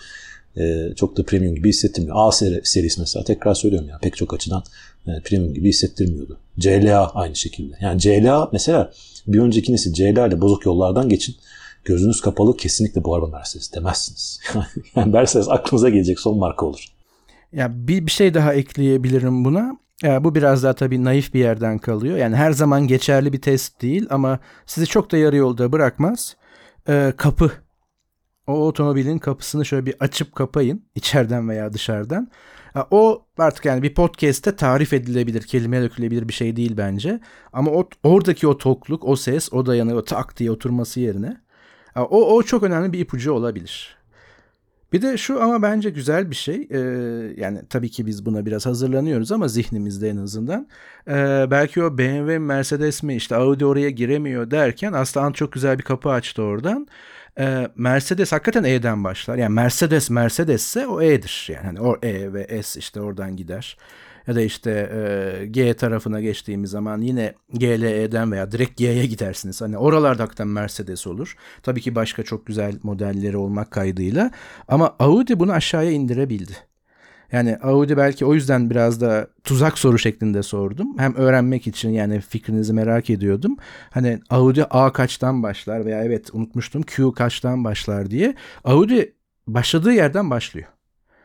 e, 0.56 0.94
çok 0.96 1.16
da 1.16 1.24
premium 1.24 1.54
gibi 1.54 1.68
hissettirmiyor. 1.68 2.16
A 2.18 2.32
seri, 2.32 2.60
serisi 2.64 3.00
mesela 3.00 3.24
tekrar 3.24 3.54
söylüyorum 3.54 3.88
ya 3.88 3.98
pek 4.02 4.16
çok 4.16 4.34
açıdan 4.34 4.62
e, 5.06 5.10
premium 5.24 5.54
gibi 5.54 5.68
hissettirmiyordu. 5.68 6.38
CLA 6.58 7.10
aynı 7.14 7.36
şekilde. 7.36 7.76
Yani 7.80 8.00
CLA 8.00 8.48
mesela 8.52 8.92
bir 9.26 9.38
önceki 9.38 9.72
nesil 9.72 9.92
CLA 9.92 10.26
ile 10.26 10.40
bozuk 10.40 10.66
yollardan 10.66 11.08
geçin. 11.08 11.36
Gözünüz 11.84 12.20
kapalı 12.20 12.56
kesinlikle 12.56 13.04
bu 13.04 13.14
araba 13.14 13.26
Mercedes 13.26 13.74
demezsiniz. 13.74 14.40
yani 14.96 15.12
Mercedes 15.12 15.48
aklınıza 15.48 15.88
gelecek 15.88 16.20
son 16.20 16.38
marka 16.38 16.66
olur. 16.66 16.84
Ya 17.52 17.70
bir, 17.74 18.06
bir 18.06 18.10
şey 18.10 18.34
daha 18.34 18.54
ekleyebilirim 18.54 19.44
buna. 19.44 19.76
Ya 20.02 20.24
bu 20.24 20.34
biraz 20.34 20.62
daha 20.62 20.72
tabii 20.72 21.04
naif 21.04 21.34
bir 21.34 21.40
yerden 21.40 21.78
kalıyor. 21.78 22.16
Yani 22.16 22.36
her 22.36 22.52
zaman 22.52 22.86
geçerli 22.86 23.32
bir 23.32 23.40
test 23.40 23.82
değil 23.82 24.06
ama 24.10 24.38
sizi 24.66 24.86
çok 24.86 25.12
da 25.12 25.16
yarı 25.16 25.36
yolda 25.36 25.72
bırakmaz. 25.72 26.36
Ee, 26.88 27.12
kapı. 27.16 27.50
O 28.46 28.66
otomobilin 28.66 29.18
kapısını 29.18 29.64
şöyle 29.64 29.86
bir 29.86 29.94
açıp 30.00 30.34
kapayın 30.34 30.84
içeriden 30.94 31.48
veya 31.48 31.72
dışarıdan. 31.72 32.30
O 32.90 33.26
artık 33.38 33.64
yani 33.64 33.82
bir 33.82 33.94
podcast'te 33.94 34.56
tarif 34.56 34.92
edilebilir, 34.92 35.42
kelimeye 35.42 35.82
dökülebilir 35.82 36.28
bir 36.28 36.32
şey 36.32 36.56
değil 36.56 36.76
bence. 36.76 37.20
Ama 37.52 37.70
o, 37.70 37.88
oradaki 38.02 38.46
o 38.48 38.58
tokluk, 38.58 39.04
o 39.04 39.16
ses, 39.16 39.52
o 39.52 39.66
dayanı, 39.66 39.94
o 39.94 40.04
tak 40.04 40.38
diye 40.38 40.50
oturması 40.50 41.00
yerine 41.00 41.42
o, 41.96 42.36
o 42.36 42.42
çok 42.42 42.62
önemli 42.62 42.92
bir 42.92 42.98
ipucu 42.98 43.32
olabilir. 43.32 43.96
Bir 44.92 45.02
de 45.02 45.16
şu 45.16 45.42
ama 45.42 45.62
bence 45.62 45.90
güzel 45.90 46.30
bir 46.30 46.36
şey. 46.36 46.68
Ee, 46.70 46.78
yani 47.36 47.60
tabii 47.70 47.90
ki 47.90 48.06
biz 48.06 48.26
buna 48.26 48.46
biraz 48.46 48.66
hazırlanıyoruz 48.66 49.32
ama 49.32 49.48
zihnimizde 49.48 50.08
en 50.08 50.16
azından. 50.16 50.68
Ee, 51.08 51.46
belki 51.50 51.82
o 51.82 51.98
BMW 51.98 52.38
Mercedes 52.38 53.02
mi 53.02 53.16
işte 53.16 53.36
Audi 53.36 53.66
oraya 53.66 53.90
giremiyor 53.90 54.50
derken 54.50 54.92
aslında 54.92 55.32
çok 55.32 55.52
güzel 55.52 55.78
bir 55.78 55.84
kapı 55.84 56.10
açtı 56.10 56.42
oradan. 56.42 56.86
Ee, 57.38 57.68
Mercedes 57.76 58.32
hakikaten 58.32 58.64
E'den 58.64 59.04
başlar. 59.04 59.36
Yani 59.36 59.54
Mercedes 59.54 60.10
Mercedes 60.10 60.62
ise 60.62 60.86
o 60.86 61.02
E'dir. 61.02 61.48
Yani 61.52 61.66
hani 61.66 61.80
o 61.80 61.96
E 62.02 62.32
ve 62.32 62.62
S 62.62 62.80
işte 62.80 63.00
oradan 63.00 63.36
gider 63.36 63.76
ya 64.26 64.34
da 64.34 64.40
işte 64.40 64.70
e, 64.70 65.46
G 65.46 65.74
tarafına 65.74 66.20
geçtiğimiz 66.20 66.70
zaman 66.70 67.00
yine 67.00 67.34
GLE'den 67.52 68.32
veya 68.32 68.52
direkt 68.52 68.78
G'ye 68.78 69.06
gidersiniz. 69.06 69.60
Hani 69.60 69.78
oralarda 69.78 70.22
hakikaten 70.22 70.48
Mercedes 70.48 71.06
olur. 71.06 71.36
Tabii 71.62 71.80
ki 71.80 71.94
başka 71.94 72.22
çok 72.22 72.46
güzel 72.46 72.78
modelleri 72.82 73.36
olmak 73.36 73.70
kaydıyla 73.70 74.30
ama 74.68 74.96
Audi 74.98 75.40
bunu 75.40 75.52
aşağıya 75.52 75.90
indirebildi. 75.90 76.71
Yani 77.32 77.56
Audi 77.56 77.96
belki 77.96 78.24
o 78.24 78.34
yüzden 78.34 78.70
biraz 78.70 79.00
da 79.00 79.26
tuzak 79.44 79.78
soru 79.78 79.98
şeklinde 79.98 80.42
sordum. 80.42 80.98
Hem 80.98 81.14
öğrenmek 81.14 81.66
için 81.66 81.90
yani 81.90 82.20
fikrinizi 82.20 82.72
merak 82.72 83.10
ediyordum. 83.10 83.56
Hani 83.90 84.20
Audi 84.30 84.64
A 84.64 84.92
kaçtan 84.92 85.42
başlar 85.42 85.84
veya 85.84 86.04
evet 86.04 86.34
unutmuştum 86.34 86.82
Q 86.82 87.12
kaçtan 87.12 87.64
başlar 87.64 88.10
diye. 88.10 88.34
Audi 88.64 89.14
başladığı 89.46 89.92
yerden 89.92 90.30
başlıyor. 90.30 90.66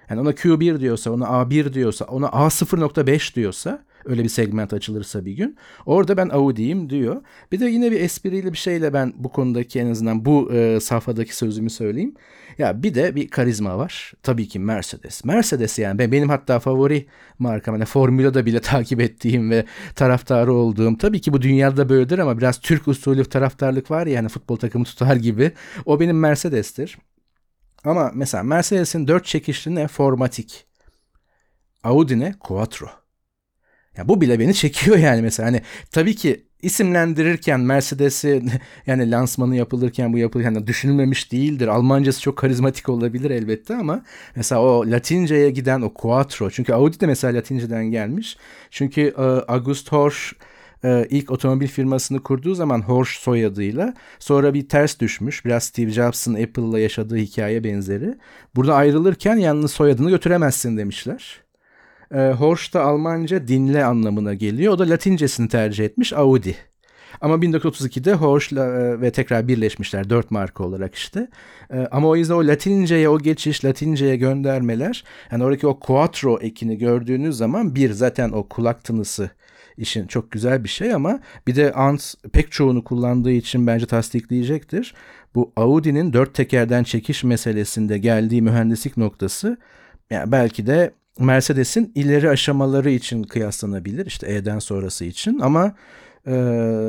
Yani 0.09 0.21
ona 0.21 0.31
Q1 0.31 0.79
diyorsa, 0.79 1.11
ona 1.11 1.25
A1 1.25 1.73
diyorsa, 1.73 2.05
ona 2.05 2.25
A0.5 2.25 3.35
diyorsa 3.35 3.85
öyle 4.07 4.23
bir 4.23 4.29
segment 4.29 4.73
açılırsa 4.73 5.25
bir 5.25 5.31
gün. 5.31 5.57
Orada 5.85 6.17
ben 6.17 6.29
Audi'yim 6.29 6.89
diyor. 6.89 7.21
Bir 7.51 7.59
de 7.59 7.65
yine 7.65 7.91
bir 7.91 8.01
espriyle 8.01 8.53
bir 8.53 8.57
şeyle 8.57 8.93
ben 8.93 9.13
bu 9.17 9.29
konudaki 9.31 9.79
en 9.79 9.91
azından 9.91 10.25
bu 10.25 10.53
e, 10.53 10.79
safhadaki 10.79 11.35
sözümü 11.35 11.69
söyleyeyim. 11.69 12.15
Ya 12.57 12.83
bir 12.83 12.95
de 12.95 13.15
bir 13.15 13.27
karizma 13.29 13.77
var. 13.77 14.13
Tabii 14.23 14.47
ki 14.47 14.59
Mercedes. 14.59 15.25
Mercedes 15.25 15.79
yani 15.79 15.99
ben, 15.99 16.11
benim 16.11 16.29
hatta 16.29 16.59
favori 16.59 17.07
markam. 17.39 17.75
Hani 17.75 17.85
Formula'da 17.85 18.45
bile 18.45 18.59
takip 18.61 19.01
ettiğim 19.01 19.51
ve 19.51 19.65
taraftarı 19.95 20.53
olduğum. 20.53 20.97
Tabii 20.97 21.21
ki 21.21 21.33
bu 21.33 21.41
dünyada 21.41 21.89
böyledir 21.89 22.19
ama 22.19 22.37
biraz 22.37 22.59
Türk 22.59 22.87
usulü 22.87 23.25
taraftarlık 23.25 23.91
var 23.91 24.07
ya 24.07 24.19
hani 24.19 24.29
futbol 24.29 24.55
takımı 24.55 24.85
tutar 24.85 25.15
gibi. 25.15 25.51
O 25.85 25.99
benim 25.99 26.19
Mercedes'tir. 26.19 26.97
Ama 27.83 28.11
mesela 28.13 28.43
Mercedes'in 28.43 29.07
4 29.07 29.25
çekişli 29.25 29.75
ne? 29.75 29.87
Formatik. 29.87 30.65
Audi 31.83 32.19
ne? 32.19 32.35
Quattro. 32.39 33.06
Ya 33.97 34.07
bu 34.07 34.21
bile 34.21 34.39
beni 34.39 34.53
çekiyor 34.53 34.97
yani 34.97 35.21
mesela. 35.21 35.47
Hani 35.47 35.62
tabii 35.91 36.15
ki 36.15 36.47
isimlendirirken 36.62 37.60
Mercedes'i 37.60 38.43
yani 38.88 39.12
lansmanı 39.12 39.55
yapılırken 39.55 40.13
bu 40.13 40.17
yapılırken 40.17 40.53
yani 40.53 40.67
düşünülmemiş 40.67 41.31
değildir. 41.31 41.67
Almancası 41.67 42.21
çok 42.21 42.38
karizmatik 42.38 42.89
olabilir 42.89 43.31
elbette 43.31 43.75
ama 43.75 44.03
mesela 44.36 44.62
o 44.62 44.91
Latince'ye 44.91 45.49
giden 45.49 45.81
o 45.81 45.93
Quattro. 45.93 46.49
Çünkü 46.49 46.73
Audi 46.73 46.99
de 46.99 47.05
mesela 47.05 47.38
Latinceden 47.38 47.86
gelmiş. 47.86 48.38
Çünkü 48.71 49.01
e, 49.01 49.21
August 49.51 49.91
Horsch 49.91 50.33
e, 50.83 51.07
ilk 51.10 51.31
otomobil 51.31 51.67
firmasını 51.67 52.23
kurduğu 52.23 52.55
zaman 52.55 52.81
Horsch 52.81 53.12
soyadıyla 53.19 53.93
sonra 54.19 54.53
bir 54.53 54.69
ters 54.69 54.99
düşmüş. 54.99 55.45
Biraz 55.45 55.63
Steve 55.63 55.91
Jobs'ın 55.91 56.33
Apple'la 56.33 56.79
yaşadığı 56.79 57.17
hikaye 57.17 57.63
benzeri. 57.63 58.17
Burada 58.55 58.75
ayrılırken 58.75 59.36
yalnız 59.36 59.71
soyadını 59.71 60.10
götüremezsin 60.10 60.77
demişler. 60.77 61.46
E, 62.15 62.31
Horsch 62.31 62.73
da 62.73 62.83
Almanca 62.83 63.47
dinle 63.47 63.85
anlamına 63.85 64.33
geliyor. 64.33 64.73
O 64.73 64.79
da 64.79 64.89
Latincesini 64.89 65.49
tercih 65.49 65.85
etmiş 65.85 66.13
Audi. 66.13 66.55
Ama 67.21 67.35
1932'de 67.35 68.13
Horsch'la 68.13 68.65
e, 68.65 69.01
ve 69.01 69.11
tekrar 69.11 69.47
birleşmişler 69.47 70.09
dört 70.09 70.31
marka 70.31 70.63
olarak 70.63 70.95
işte. 70.95 71.27
E, 71.73 71.87
ama 71.91 72.07
o 72.07 72.15
yüzden 72.15 72.33
o 72.33 72.47
Latinceye 72.47 73.09
o 73.09 73.19
geçiş, 73.19 73.65
Latinceye 73.65 74.15
göndermeler 74.15 75.03
yani 75.31 75.43
oradaki 75.43 75.67
o 75.67 75.79
quattro 75.79 76.39
ekini 76.41 76.77
gördüğünüz 76.77 77.37
zaman 77.37 77.75
bir 77.75 77.91
zaten 77.91 78.31
o 78.31 78.47
kulak 78.47 78.83
tınısı 78.83 79.29
işin 79.77 80.07
çok 80.07 80.31
güzel 80.31 80.63
bir 80.63 80.69
şey 80.69 80.93
ama 80.93 81.19
bir 81.47 81.55
de 81.55 81.73
Ant 81.73 82.13
pek 82.33 82.51
çoğunu 82.51 82.83
kullandığı 82.83 83.31
için 83.31 83.67
bence 83.67 83.85
tasdikleyecektir. 83.85 84.95
Bu 85.35 85.51
Audi'nin 85.55 86.13
dört 86.13 86.33
tekerden 86.33 86.83
çekiş 86.83 87.23
meselesinde 87.23 87.97
geldiği 87.97 88.41
mühendislik 88.41 88.97
noktası 88.97 89.57
yani 90.09 90.31
belki 90.31 90.67
de 90.67 90.91
Mercedes'in 91.19 91.91
ileri 91.95 92.30
aşamaları 92.30 92.89
için 92.89 93.23
kıyaslanabilir 93.23 94.06
işte 94.06 94.34
E'den 94.34 94.60
sonrası 94.60 95.06
için 95.06 95.39
ama 95.39 95.75
e, 96.27 96.32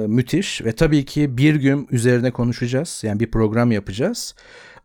müthiş 0.09 0.65
ve 0.65 0.73
tabii 0.73 1.05
ki 1.05 1.39
bir 1.39 1.55
gün 1.55 1.89
üzerine 1.91 2.31
konuşacağız 2.31 3.01
yani 3.05 3.21
bir 3.21 3.31
program 3.31 3.73
yapacağız. 3.73 4.35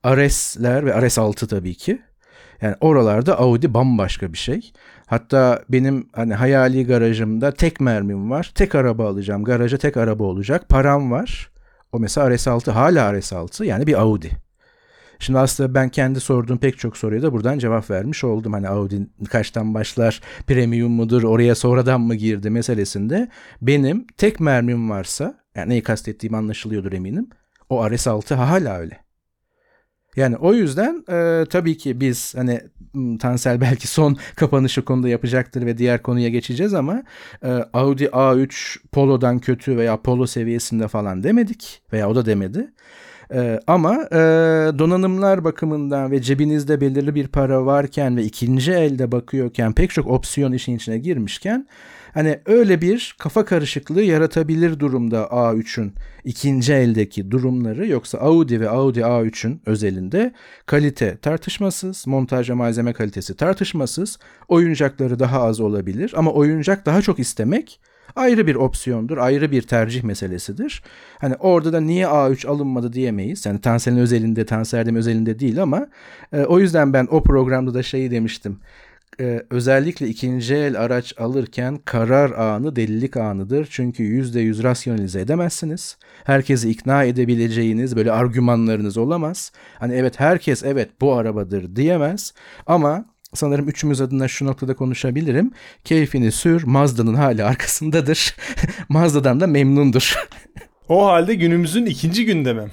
RS'ler 0.07 0.85
ve 0.85 0.91
RS6 0.91 1.47
tabii 1.47 1.75
ki. 1.75 2.01
Yani 2.61 2.75
oralarda 2.81 3.39
Audi 3.39 3.73
bambaşka 3.73 4.33
bir 4.33 4.37
şey. 4.37 4.71
Hatta 5.05 5.63
benim 5.69 6.09
hani 6.13 6.33
hayali 6.33 6.85
garajımda 6.85 7.51
tek 7.51 7.79
mermim 7.79 8.31
var. 8.31 8.51
Tek 8.55 8.75
araba 8.75 9.07
alacağım. 9.07 9.43
Garaja 9.43 9.77
tek 9.77 9.97
araba 9.97 10.23
olacak. 10.23 10.69
Param 10.69 11.11
var. 11.11 11.51
O 11.91 11.99
mesela 11.99 12.27
RS6 12.27 12.71
hala 12.71 13.11
RS6 13.11 13.65
yani 13.65 13.87
bir 13.87 14.01
Audi. 14.01 14.42
Şimdi 15.23 15.39
aslında 15.39 15.73
ben 15.73 15.89
kendi 15.89 16.19
sorduğum 16.19 16.57
pek 16.57 16.79
çok 16.79 16.97
soruya 16.97 17.21
da 17.21 17.33
buradan 17.33 17.59
cevap 17.59 17.89
vermiş 17.89 18.23
oldum. 18.23 18.53
Hani 18.53 18.67
Audi 18.67 19.07
kaçtan 19.29 19.73
başlar, 19.73 20.21
premium 20.47 20.91
mudur, 20.91 21.23
oraya 21.23 21.55
sonradan 21.55 22.01
mı 22.01 22.15
girdi 22.15 22.49
meselesinde. 22.49 23.29
Benim 23.61 24.07
tek 24.17 24.39
mermim 24.39 24.89
varsa, 24.89 25.39
yani 25.55 25.69
neyi 25.69 25.83
kastettiğim 25.83 26.35
anlaşılıyordur 26.35 26.93
eminim. 26.93 27.29
O 27.69 27.85
RS6 27.87 28.33
hala 28.33 28.77
öyle. 28.77 29.03
Yani 30.15 30.37
o 30.37 30.53
yüzden 30.53 31.03
e, 31.09 31.45
tabii 31.49 31.77
ki 31.77 32.01
biz 32.01 32.35
hani 32.35 32.61
Tansel 33.19 33.61
belki 33.61 33.87
son 33.87 34.17
kapanışı 34.35 34.85
konuda 34.85 35.09
yapacaktır 35.09 35.65
ve 35.65 35.77
diğer 35.77 36.01
konuya 36.01 36.29
geçeceğiz 36.29 36.73
ama 36.73 37.03
e, 37.43 37.49
Audi 37.73 38.05
A3 38.05 38.77
Polo'dan 38.91 39.39
kötü 39.39 39.77
veya 39.77 40.01
Polo 40.01 40.27
seviyesinde 40.27 40.87
falan 40.87 41.23
demedik 41.23 41.81
veya 41.93 42.09
o 42.09 42.15
da 42.15 42.25
demedi. 42.25 42.73
Ee, 43.33 43.59
ama 43.67 44.07
e, 44.11 44.17
donanımlar 44.79 45.43
bakımından 45.43 46.11
ve 46.11 46.21
cebinizde 46.21 46.81
belirli 46.81 47.15
bir 47.15 47.27
para 47.27 47.65
varken 47.65 48.17
ve 48.17 48.23
ikinci 48.23 48.71
elde 48.71 49.11
bakıyorken 49.11 49.73
pek 49.73 49.89
çok 49.89 50.07
opsiyon 50.07 50.51
işin 50.51 50.75
içine 50.75 50.97
girmişken 50.97 51.67
hani 52.13 52.39
öyle 52.45 52.81
bir 52.81 53.15
kafa 53.19 53.45
karışıklığı 53.45 54.01
yaratabilir 54.01 54.79
durumda 54.79 55.21
A3'ün 55.21 55.93
ikinci 56.23 56.73
eldeki 56.73 57.31
durumları 57.31 57.87
yoksa 57.87 58.17
Audi 58.17 58.61
ve 58.61 58.69
Audi 58.69 58.99
A3'ün 58.99 59.61
özelinde 59.65 60.33
kalite 60.65 61.17
tartışmasız, 61.17 62.07
montaj 62.07 62.49
ve 62.49 62.53
malzeme 62.53 62.93
kalitesi 62.93 63.35
tartışmasız, 63.35 64.19
oyuncakları 64.47 65.19
daha 65.19 65.43
az 65.43 65.59
olabilir. 65.59 66.13
Ama 66.15 66.31
oyuncak 66.31 66.85
daha 66.85 67.01
çok 67.01 67.19
istemek 67.19 67.79
ayrı 68.15 68.47
bir 68.47 68.55
opsiyondur, 68.55 69.17
ayrı 69.17 69.51
bir 69.51 69.61
tercih 69.61 70.03
meselesidir. 70.03 70.83
Hani 71.19 71.35
orada 71.35 71.73
da 71.73 71.81
niye 71.81 72.05
A3 72.05 72.47
alınmadı 72.47 72.93
diyemeyiz. 72.93 73.45
Yani 73.45 73.61
Tansel'in 73.61 73.97
özelinde, 73.97 74.45
Tanser'dim 74.45 74.95
özelinde 74.95 75.39
değil 75.39 75.61
ama 75.61 75.87
e, 76.33 76.41
o 76.41 76.59
yüzden 76.59 76.93
ben 76.93 77.07
o 77.11 77.23
programda 77.23 77.73
da 77.73 77.83
şeyi 77.83 78.11
demiştim. 78.11 78.59
E, 79.19 79.43
özellikle 79.49 80.07
ikinci 80.07 80.55
el 80.55 80.81
araç 80.81 81.13
alırken 81.17 81.79
karar 81.85 82.31
anı 82.31 82.75
delilik 82.75 83.17
anıdır. 83.17 83.67
Çünkü 83.71 84.03
%100 84.03 84.63
rasyonalize 84.63 85.21
edemezsiniz. 85.21 85.97
Herkesi 86.23 86.69
ikna 86.69 87.03
edebileceğiniz 87.03 87.95
böyle 87.95 88.11
argümanlarınız 88.11 88.97
olamaz. 88.97 89.51
Hani 89.79 89.93
evet 89.93 90.19
herkes 90.19 90.63
evet 90.63 90.89
bu 91.01 91.13
arabadır 91.13 91.75
diyemez 91.75 92.33
ama 92.67 93.12
sanırım 93.33 93.69
üçümüz 93.69 94.01
adına 94.01 94.27
şu 94.27 94.45
noktada 94.45 94.75
konuşabilirim. 94.75 95.51
Keyfini 95.83 96.31
sür, 96.31 96.63
Mazda'nın 96.63 97.13
hali 97.13 97.43
arkasındadır. 97.43 98.35
Mazda'dan 98.89 99.39
da 99.39 99.47
memnundur. 99.47 100.13
o 100.89 101.05
halde 101.05 101.35
günümüzün 101.35 101.85
ikinci 101.85 102.25
gündemi. 102.25 102.71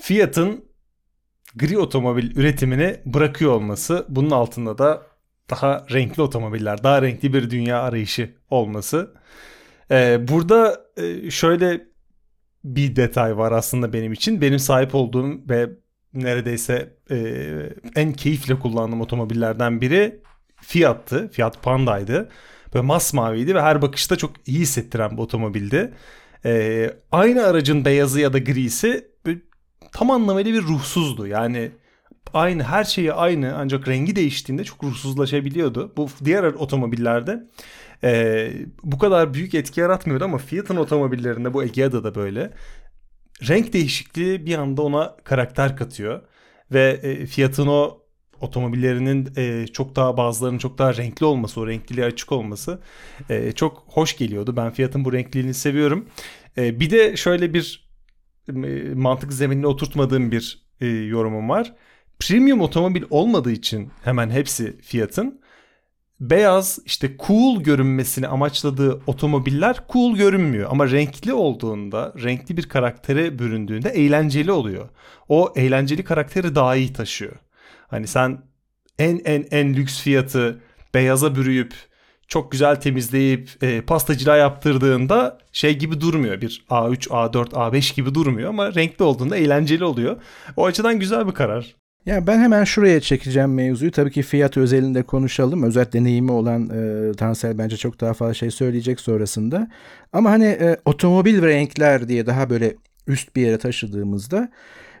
Fiat'ın 0.00 0.64
gri 1.56 1.78
otomobil 1.78 2.36
üretimini 2.36 2.96
bırakıyor 3.06 3.52
olması. 3.52 4.06
Bunun 4.08 4.30
altında 4.30 4.78
da 4.78 5.02
daha 5.50 5.86
renkli 5.92 6.22
otomobiller, 6.22 6.82
daha 6.82 7.02
renkli 7.02 7.32
bir 7.32 7.50
dünya 7.50 7.82
arayışı 7.82 8.34
olması. 8.50 9.14
Ee, 9.90 10.28
burada 10.28 10.80
e, 10.96 11.30
şöyle 11.30 11.86
bir 12.64 12.96
detay 12.96 13.36
var 13.36 13.52
aslında 13.52 13.92
benim 13.92 14.12
için. 14.12 14.40
Benim 14.40 14.58
sahip 14.58 14.94
olduğum 14.94 15.48
ve 15.48 15.70
neredeyse 16.14 16.92
e, 17.10 17.16
en 17.96 18.12
keyifle 18.12 18.58
kullandığım 18.58 19.00
otomobillerden 19.00 19.80
biri 19.80 20.20
Fiat'tı. 20.56 21.28
Fiat 21.28 21.62
Panda'ydı. 21.62 22.28
Böyle 22.74 22.86
masmaviydi 22.86 23.54
ve 23.54 23.62
her 23.62 23.82
bakışta 23.82 24.16
çok 24.16 24.30
iyi 24.46 24.60
hissettiren 24.60 25.10
bir 25.10 25.22
otomobildi. 25.22 25.92
E, 26.44 26.90
aynı 27.12 27.46
aracın 27.46 27.84
beyazı 27.84 28.20
ya 28.20 28.32
da 28.32 28.38
grisi 28.38 29.10
tam 29.92 30.10
anlamıyla 30.10 30.52
bir 30.52 30.62
ruhsuzdu. 30.62 31.26
Yani 31.26 31.70
aynı 32.34 32.62
her 32.62 32.84
şeyi 32.84 33.12
aynı 33.12 33.56
ancak 33.56 33.88
rengi 33.88 34.16
değiştiğinde 34.16 34.64
çok 34.64 34.84
ruhsuzlaşabiliyordu. 34.84 35.92
Bu 35.96 36.08
diğer 36.24 36.44
otomobillerde 36.44 37.46
e, 38.04 38.50
bu 38.82 38.98
kadar 38.98 39.34
büyük 39.34 39.54
etki 39.54 39.80
yaratmıyordu 39.80 40.24
ama 40.24 40.38
Fiat'ın 40.38 40.76
otomobillerinde 40.76 41.54
bu 41.54 41.64
Egea'da 41.64 42.04
da 42.04 42.14
böyle 42.14 42.50
renk 43.48 43.72
değişikliği 43.72 44.46
bir 44.46 44.58
anda 44.58 44.82
ona 44.82 45.16
karakter 45.24 45.76
katıyor. 45.76 46.22
Ve 46.72 47.00
e, 47.02 47.26
Fiat'ın 47.26 47.66
o 47.66 47.98
otomobillerinin 48.40 49.28
e, 49.36 49.66
çok 49.66 49.96
daha 49.96 50.16
bazılarının 50.16 50.58
çok 50.58 50.78
daha 50.78 50.96
renkli 50.96 51.26
olması, 51.26 51.60
o 51.60 51.66
renkliliği 51.66 52.06
açık 52.06 52.32
olması 52.32 52.80
e, 53.30 53.52
çok 53.52 53.84
hoş 53.86 54.16
geliyordu. 54.16 54.56
Ben 54.56 54.70
Fiat'ın 54.70 55.04
bu 55.04 55.12
renkliliğini 55.12 55.54
seviyorum. 55.54 56.06
E, 56.58 56.80
bir 56.80 56.90
de 56.90 57.16
şöyle 57.16 57.54
bir 57.54 57.90
mantık 58.94 59.32
zeminine 59.32 59.66
oturtmadığım 59.66 60.32
bir 60.32 60.62
yorumum 61.08 61.48
var. 61.48 61.74
Premium 62.18 62.60
otomobil 62.60 63.02
olmadığı 63.10 63.52
için 63.52 63.90
hemen 64.04 64.30
hepsi 64.30 64.80
Fiat'ın 64.80 65.39
beyaz 66.20 66.78
işte 66.84 67.16
cool 67.26 67.62
görünmesini 67.62 68.28
amaçladığı 68.28 69.02
otomobiller 69.06 69.76
cool 69.92 70.16
görünmüyor. 70.16 70.68
Ama 70.72 70.90
renkli 70.90 71.32
olduğunda, 71.32 72.14
renkli 72.22 72.56
bir 72.56 72.68
karaktere 72.68 73.38
büründüğünde 73.38 73.88
eğlenceli 73.88 74.52
oluyor. 74.52 74.88
O 75.28 75.52
eğlenceli 75.56 76.04
karakteri 76.04 76.54
daha 76.54 76.76
iyi 76.76 76.92
taşıyor. 76.92 77.36
Hani 77.88 78.06
sen 78.06 78.42
en 78.98 79.20
en 79.24 79.46
en 79.50 79.74
lüks 79.74 80.00
fiyatı 80.00 80.60
beyaza 80.94 81.36
bürüyüp 81.36 81.74
çok 82.28 82.52
güzel 82.52 82.76
temizleyip 82.76 83.50
e, 83.62 83.80
pastacılığa 83.80 84.36
yaptırdığında 84.36 85.38
şey 85.52 85.78
gibi 85.78 86.00
durmuyor. 86.00 86.40
Bir 86.40 86.64
A3, 86.70 87.08
A4, 87.08 87.50
A5 87.50 87.94
gibi 87.94 88.14
durmuyor 88.14 88.48
ama 88.48 88.74
renkli 88.74 89.02
olduğunda 89.02 89.36
eğlenceli 89.36 89.84
oluyor. 89.84 90.22
O 90.56 90.66
açıdan 90.66 90.98
güzel 90.98 91.26
bir 91.26 91.32
karar. 91.32 91.76
Ya 92.06 92.26
ben 92.26 92.38
hemen 92.40 92.64
şuraya 92.64 93.00
çekeceğim 93.00 93.54
mevzuyu. 93.54 93.90
Tabii 93.90 94.10
ki 94.10 94.22
fiyat 94.22 94.56
özelinde 94.56 95.02
konuşalım. 95.02 95.62
Özel 95.62 95.92
deneyimi 95.92 96.32
olan 96.32 96.70
e, 96.70 97.12
Tansel 97.12 97.58
bence 97.58 97.76
çok 97.76 98.00
daha 98.00 98.14
fazla 98.14 98.34
şey 98.34 98.50
söyleyecek 98.50 99.00
sonrasında. 99.00 99.68
Ama 100.12 100.30
hani 100.30 100.44
e, 100.44 100.76
otomobil 100.84 101.42
renkler 101.42 102.08
diye 102.08 102.26
daha 102.26 102.50
böyle 102.50 102.74
üst 103.06 103.36
bir 103.36 103.42
yere 103.42 103.58
taşıdığımızda 103.58 104.50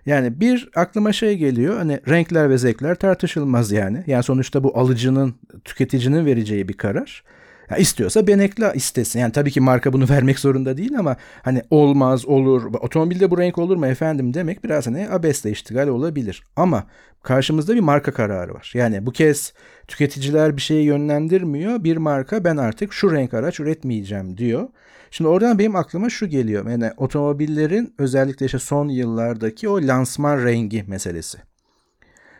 yani 0.06 0.40
bir 0.40 0.68
aklıma 0.76 1.12
şey 1.12 1.36
geliyor 1.36 1.76
hani 1.76 2.00
renkler 2.08 2.50
ve 2.50 2.58
zevkler 2.58 2.94
tartışılmaz 2.94 3.72
yani. 3.72 4.04
Yani 4.06 4.22
sonuçta 4.22 4.64
bu 4.64 4.78
alıcının, 4.78 5.34
tüketicinin 5.64 6.26
vereceği 6.26 6.68
bir 6.68 6.76
karar. 6.76 7.24
Ya 7.70 7.76
istiyorsa 7.76 8.26
benekle 8.26 8.72
istesin. 8.74 9.20
Yani 9.20 9.32
tabii 9.32 9.50
ki 9.50 9.60
marka 9.60 9.92
bunu 9.92 10.08
vermek 10.10 10.38
zorunda 10.38 10.76
değil 10.76 10.98
ama 10.98 11.16
hani 11.42 11.62
olmaz 11.70 12.26
olur. 12.26 12.74
Otomobilde 12.74 13.30
bu 13.30 13.38
renk 13.38 13.58
olur 13.58 13.76
mu 13.76 13.86
efendim 13.86 14.34
demek 14.34 14.64
biraz 14.64 14.86
hani 14.86 15.10
abesle 15.10 15.50
iştigal 15.50 15.88
olabilir. 15.88 16.44
Ama 16.56 16.86
karşımızda 17.22 17.74
bir 17.74 17.80
marka 17.80 18.12
kararı 18.12 18.54
var. 18.54 18.72
Yani 18.74 19.06
bu 19.06 19.12
kez 19.12 19.52
tüketiciler 19.88 20.56
bir 20.56 20.62
şeyi 20.62 20.84
yönlendirmiyor. 20.84 21.84
Bir 21.84 21.96
marka 21.96 22.44
ben 22.44 22.56
artık 22.56 22.92
şu 22.92 23.12
renk 23.12 23.34
araç 23.34 23.60
üretmeyeceğim 23.60 24.38
diyor. 24.38 24.68
Şimdi 25.10 25.28
oradan 25.28 25.58
benim 25.58 25.76
aklıma 25.76 26.10
şu 26.10 26.26
geliyor. 26.26 26.70
Yani 26.70 26.90
otomobillerin 26.96 27.94
özellikle 27.98 28.46
işte 28.46 28.58
son 28.58 28.88
yıllardaki 28.88 29.68
o 29.68 29.76
lansman 29.76 30.44
rengi 30.44 30.82
meselesi. 30.82 31.38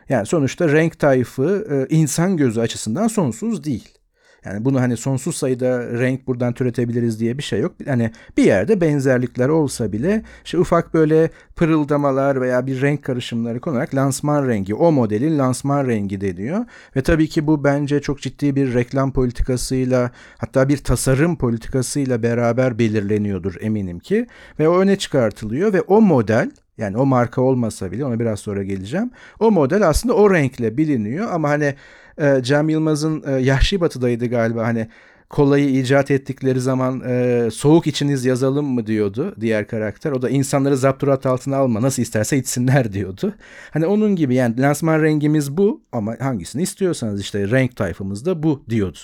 Yani 0.09 0.25
sonuçta 0.25 0.71
renk 0.71 0.99
tayfı 0.99 1.67
e, 1.71 1.95
insan 1.95 2.37
gözü 2.37 2.59
açısından 2.59 3.07
sonsuz 3.07 3.63
değil. 3.63 4.00
Yani 4.45 4.65
bunu 4.65 4.81
hani 4.81 4.97
sonsuz 4.97 5.35
sayıda 5.35 5.99
renk 5.99 6.27
buradan 6.27 6.53
türetebiliriz 6.53 7.19
diye 7.19 7.37
bir 7.37 7.43
şey 7.43 7.59
yok. 7.59 7.75
Hani 7.85 8.11
bir 8.37 8.43
yerde 8.43 8.81
benzerlikler 8.81 9.49
olsa 9.49 9.91
bile 9.91 10.23
işte 10.45 10.57
ufak 10.57 10.93
böyle 10.93 11.29
pırıldamalar 11.55 12.41
veya 12.41 12.67
bir 12.67 12.81
renk 12.81 13.03
karışımları 13.03 13.59
konarak 13.59 13.95
lansman 13.95 14.47
rengi, 14.47 14.75
o 14.75 14.91
modelin 14.91 15.39
lansman 15.39 15.87
rengi 15.87 16.21
deniyor. 16.21 16.65
Ve 16.95 17.01
tabii 17.01 17.27
ki 17.27 17.47
bu 17.47 17.63
bence 17.63 18.01
çok 18.01 18.21
ciddi 18.21 18.55
bir 18.55 18.73
reklam 18.73 19.13
politikasıyla 19.13 20.11
hatta 20.37 20.69
bir 20.69 20.77
tasarım 20.77 21.37
politikasıyla 21.37 22.23
beraber 22.23 22.79
belirleniyordur 22.79 23.55
eminim 23.61 23.99
ki. 23.99 24.27
Ve 24.59 24.69
o 24.69 24.79
öne 24.79 24.95
çıkartılıyor 24.95 25.73
ve 25.73 25.81
o 25.81 26.01
model 26.01 26.51
yani 26.77 26.97
o 26.97 27.05
marka 27.05 27.41
olmasa 27.41 27.91
bile 27.91 28.05
ona 28.05 28.19
biraz 28.19 28.39
sonra 28.39 28.63
geleceğim. 28.63 29.11
O 29.39 29.51
model 29.51 29.87
aslında 29.87 30.15
o 30.15 30.33
renkle 30.33 30.77
biliniyor 30.77 31.27
ama 31.31 31.49
hani 31.49 31.75
e, 32.21 32.43
Cem 32.43 32.69
Yılmaz'ın 32.69 33.23
e, 33.27 33.31
Yahşi 33.31 33.81
Batı'daydı 33.81 34.25
galiba 34.25 34.63
hani 34.65 34.87
kolayı 35.31 35.79
icat 35.79 36.11
ettikleri 36.11 36.61
zaman 36.61 37.01
e, 37.07 37.49
soğuk 37.51 37.87
içiniz 37.87 38.25
yazalım 38.25 38.65
mı 38.65 38.87
diyordu 38.87 39.35
diğer 39.39 39.67
karakter. 39.67 40.11
O 40.11 40.21
da 40.21 40.29
insanları 40.29 40.77
zapturat 40.77 41.25
altına 41.25 41.57
alma 41.57 41.81
nasıl 41.81 42.01
isterse 42.01 42.37
içsinler 42.37 42.93
diyordu. 42.93 43.33
Hani 43.71 43.85
onun 43.85 44.15
gibi 44.15 44.35
yani 44.35 44.61
lansman 44.61 45.01
rengimiz 45.01 45.57
bu 45.57 45.83
ama 45.91 46.15
hangisini 46.19 46.61
istiyorsanız 46.61 47.21
işte 47.21 47.51
renk 47.51 47.75
tayfımız 47.75 48.25
da 48.25 48.43
bu 48.43 48.65
diyordu. 48.69 48.97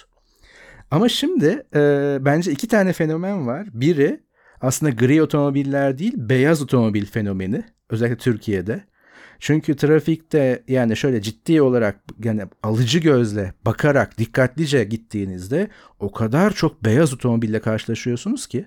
Ama 0.91 1.09
şimdi 1.09 1.63
e, 1.75 2.17
bence 2.21 2.51
iki 2.51 2.67
tane 2.67 2.93
fenomen 2.93 3.47
var. 3.47 3.67
Biri 3.73 4.19
aslında 4.61 4.91
gri 4.91 5.21
otomobiller 5.21 5.97
değil 5.97 6.13
beyaz 6.17 6.61
otomobil 6.61 7.05
fenomeni 7.05 7.63
özellikle 7.89 8.17
Türkiye'de. 8.17 8.83
Çünkü 9.39 9.75
trafikte 9.75 10.63
yani 10.67 10.97
şöyle 10.97 11.21
ciddi 11.21 11.61
olarak 11.61 11.99
yani 12.23 12.43
alıcı 12.63 12.99
gözle 12.99 13.53
bakarak 13.65 14.17
dikkatlice 14.17 14.83
gittiğinizde 14.83 15.67
o 15.99 16.11
kadar 16.11 16.53
çok 16.53 16.83
beyaz 16.83 17.13
otomobille 17.13 17.59
karşılaşıyorsunuz 17.59 18.47
ki. 18.47 18.65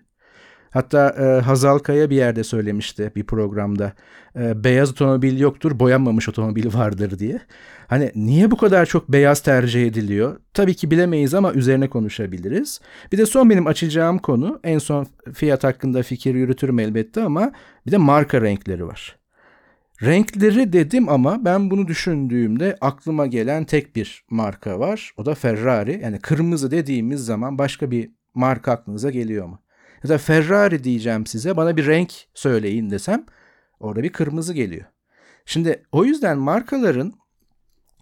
Hatta 0.71 1.09
e, 1.09 1.41
Hazal 1.41 1.79
Kaya 1.79 2.11
bir 2.11 2.17
yerde 2.17 2.45
söylemişti 2.45 3.13
bir 3.17 3.25
programda. 3.25 3.93
E, 4.37 4.65
beyaz 4.65 4.91
otomobil 4.91 5.41
yoktur, 5.41 5.79
boyanmamış 5.79 6.29
otomobil 6.29 6.75
vardır 6.75 7.19
diye. 7.19 7.41
Hani 7.87 8.13
niye 8.15 8.51
bu 8.51 8.57
kadar 8.57 8.87
çok 8.87 9.13
beyaz 9.13 9.41
tercih 9.41 9.87
ediliyor? 9.87 10.37
Tabii 10.55 10.75
ki 10.75 10.91
bilemeyiz 10.91 11.35
ama 11.35 11.53
üzerine 11.53 11.89
konuşabiliriz. 11.89 12.81
Bir 13.13 13.19
de 13.19 13.27
son 13.27 13.51
benim 13.51 13.67
açacağım 13.67 14.19
konu 14.19 14.61
en 14.65 14.79
son 14.79 15.07
fiyat 15.33 15.65
hakkında 15.65 16.03
fikir 16.03 16.35
yürütürüm 16.35 16.79
elbette 16.79 17.23
ama 17.23 17.53
bir 17.87 17.93
de 17.93 17.97
marka 17.97 18.41
renkleri 18.41 18.87
var. 18.87 19.20
Renkleri 20.03 20.73
dedim 20.73 21.09
ama 21.09 21.45
ben 21.45 21.71
bunu 21.71 21.89
düşündüğümde 21.89 22.77
aklıma 22.81 23.27
gelen 23.27 23.65
tek 23.65 23.97
bir 23.97 24.25
marka 24.31 24.81
var. 24.81 25.13
O 25.17 25.27
da 25.27 25.35
Ferrari. 25.35 26.01
Yani 26.03 26.19
kırmızı 26.19 26.71
dediğimiz 26.71 27.25
zaman 27.25 27.59
başka 27.59 27.91
bir 27.91 28.11
marka 28.35 28.73
aklınıza 28.73 29.11
geliyor 29.11 29.47
mu? 29.47 29.63
Ya 30.05 30.11
da 30.11 30.19
Ferrari 30.19 30.85
diyeceğim 30.85 31.27
size 31.27 31.57
bana 31.57 31.77
bir 31.77 31.87
renk 31.87 32.13
söyleyin 32.35 32.91
desem 32.91 33.27
Orada 33.81 34.03
bir 34.03 34.13
kırmızı 34.13 34.55
geliyor. 34.55 34.85
Şimdi 35.47 35.83
o 35.93 36.05
yüzden 36.05 36.39
markaların 36.39 37.13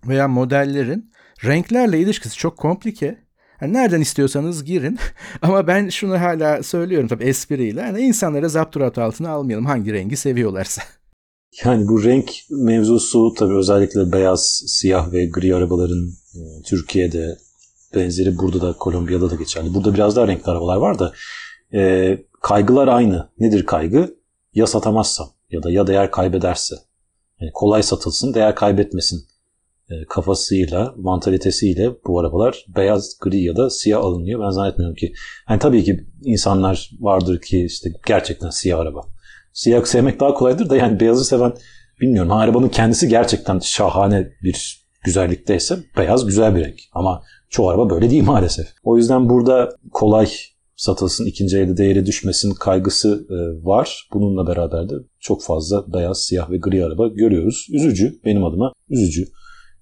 veya 0.07 0.29
modellerin 0.29 1.13
renklerle 1.45 1.99
ilişkisi 1.99 2.37
çok 2.37 2.57
komplike. 2.57 3.19
Yani 3.61 3.73
nereden 3.73 4.01
istiyorsanız 4.01 4.65
girin. 4.65 4.99
Ama 5.43 5.67
ben 5.67 5.89
şunu 5.89 6.21
hala 6.21 6.63
söylüyorum 6.63 7.09
tabii 7.09 7.25
espriyle. 7.25 7.81
Yani 7.81 8.01
insanlara 8.01 8.49
zapturat 8.49 8.99
altına 8.99 9.31
almayalım 9.31 9.67
hangi 9.67 9.93
rengi 9.93 10.17
seviyorlarsa. 10.17 10.83
Yani 11.65 11.89
bu 11.89 12.05
renk 12.05 12.35
mevzusu 12.51 13.35
tabii 13.35 13.57
özellikle 13.57 14.13
beyaz, 14.13 14.63
siyah 14.67 15.13
ve 15.13 15.27
gri 15.27 15.55
arabaların 15.55 16.09
e, 16.35 16.63
Türkiye'de 16.67 17.39
benzeri 17.95 18.39
burada 18.39 18.61
da 18.61 18.73
Kolombiya'da 18.73 19.31
da 19.31 19.35
geçerli. 19.35 19.75
Burada 19.75 19.95
biraz 19.95 20.17
daha 20.17 20.29
renkli 20.29 20.51
arabalar 20.51 20.77
var 20.77 20.99
da 20.99 21.13
e, 21.75 22.19
kaygılar 22.41 22.89
aynı. 22.89 23.29
Nedir 23.39 23.67
kaygı? 23.67 24.19
Ya 24.55 24.67
satamazsam 24.67 25.29
ya 25.51 25.63
da 25.63 25.71
ya 25.71 25.87
değer 25.87 26.11
kaybederse. 26.11 26.75
Yani 27.41 27.51
kolay 27.55 27.83
satılsın, 27.83 28.35
değer 28.35 28.55
kaybetmesin 28.55 29.29
e, 29.91 30.05
kafasıyla, 30.05 30.95
mantalitesiyle 30.97 31.91
bu 32.07 32.21
arabalar 32.21 32.65
beyaz, 32.77 33.19
gri 33.21 33.43
ya 33.43 33.57
da 33.57 33.71
siyah 33.71 34.01
alınıyor. 34.01 34.41
Ben 34.41 34.51
zannetmiyorum 34.51 34.97
ki. 34.97 35.13
Yani 35.51 35.59
tabii 35.59 35.85
ki 35.85 36.07
insanlar 36.23 36.91
vardır 37.01 37.41
ki 37.41 37.65
işte 37.65 37.91
gerçekten 38.07 38.51
siyah 38.51 38.79
araba. 38.79 39.18
Siyah 39.59 39.85
sevmek 39.85 40.21
daha 40.21 40.35
kolaydır 40.35 40.71
da 40.71 40.77
yani 40.77 41.01
beyazı 41.01 41.25
seven 41.25 41.53
bilmiyorum. 42.01 42.33
Arabanın 42.33 42.69
kendisi 42.69 43.09
gerçekten 43.09 43.59
şahane 43.59 44.29
bir 44.43 44.87
güzellikteyse 45.05 45.79
beyaz 45.97 46.27
güzel 46.27 46.57
bir 46.57 46.65
renk. 46.65 46.79
Ama 46.93 47.23
çoğu 47.51 47.69
araba 47.69 47.91
böyle 47.91 48.11
değil 48.11 48.23
maalesef. 48.23 48.67
O 48.83 48.97
yüzden 48.97 49.29
burada 49.29 49.69
kolay 49.93 50.29
satılsın, 50.77 51.27
ikinci 51.27 51.59
elde 51.59 51.77
değeri 51.77 52.07
düşmesin 52.07 52.55
kaygısı 52.55 53.27
e, 53.31 53.65
var. 53.67 54.09
Bununla 54.13 54.47
beraber 54.47 54.89
de 54.89 54.95
çok 55.21 55.43
fazla 55.43 55.93
beyaz, 55.93 56.25
siyah 56.25 56.51
ve 56.51 56.59
gri 56.59 56.85
araba 56.85 57.09
görüyoruz. 57.09 57.67
Üzücü 57.73 58.21
benim 58.25 58.45
adıma 58.45 58.73
üzücü. 58.89 59.29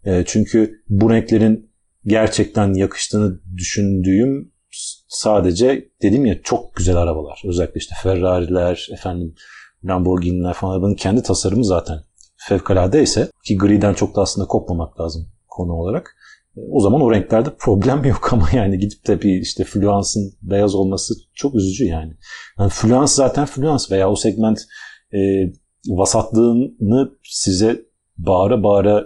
E, 0.05 0.25
çünkü 0.27 0.83
bu 0.89 1.11
renklerin 1.11 1.71
gerçekten 2.05 2.75
yakıştığını 2.75 3.41
düşündüğüm 3.57 4.53
sadece 5.09 5.89
dedim 6.03 6.27
ya 6.27 6.43
çok 6.43 6.77
güzel 6.77 6.97
arabalar. 6.97 7.43
Özellikle 7.45 7.79
işte 7.79 7.95
Ferrari'ler, 8.03 8.89
efendim 8.93 9.35
Lamborghini'ler 9.85 10.55
falan 10.55 10.73
arabanın 10.73 10.95
kendi 10.95 11.23
tasarımı 11.23 11.65
zaten 11.65 11.99
fevkalade 12.37 13.03
ise 13.03 13.31
ki 13.45 13.59
griden 13.59 13.95
çok 13.95 14.17
da 14.17 14.21
aslında 14.23 14.47
kopmamak 14.47 15.01
lazım 15.01 15.29
konu 15.49 15.73
olarak. 15.73 16.17
E, 16.57 16.61
o 16.71 16.81
zaman 16.81 17.01
o 17.01 17.13
renklerde 17.13 17.51
problem 17.59 18.05
yok 18.09 18.33
ama 18.33 18.49
yani 18.53 18.79
gidip 18.79 19.07
de 19.07 19.23
bir 19.23 19.41
işte 19.41 19.65
fluansın 19.65 20.35
beyaz 20.43 20.75
olması 20.75 21.15
çok 21.35 21.55
üzücü 21.55 21.85
yani. 21.85 22.13
yani 22.59 22.71
fluans 22.71 23.15
zaten 23.15 23.47
fluans 23.47 23.91
veya 23.91 24.11
o 24.11 24.17
segment 24.17 24.59
e, 25.15 25.19
vasatlığını 25.89 27.11
size 27.25 27.83
bağıra 28.19 28.63
bağıra 28.63 29.05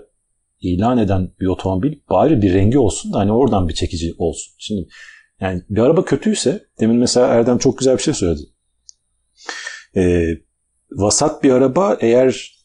ilan 0.61 0.99
eden 0.99 1.31
bir 1.41 1.47
otomobil 1.47 1.99
bari 2.11 2.43
bir 2.43 2.55
rengi 2.55 2.79
olsun 2.79 3.13
da 3.13 3.19
hani 3.19 3.33
oradan 3.33 3.69
bir 3.69 3.75
çekici 3.75 4.15
olsun. 4.19 4.55
Şimdi 4.59 4.89
yani 5.41 5.63
bir 5.71 5.81
araba 5.81 6.05
kötüyse 6.05 6.65
demin 6.81 6.97
mesela 6.97 7.27
Erdem 7.27 7.59
çok 7.59 7.79
güzel 7.79 7.97
bir 7.97 8.03
şey 8.03 8.15
söyledi. 8.15 8.43
Ee, 9.97 10.25
vasat 10.93 11.43
bir 11.43 11.51
araba 11.51 11.97
eğer 12.01 12.61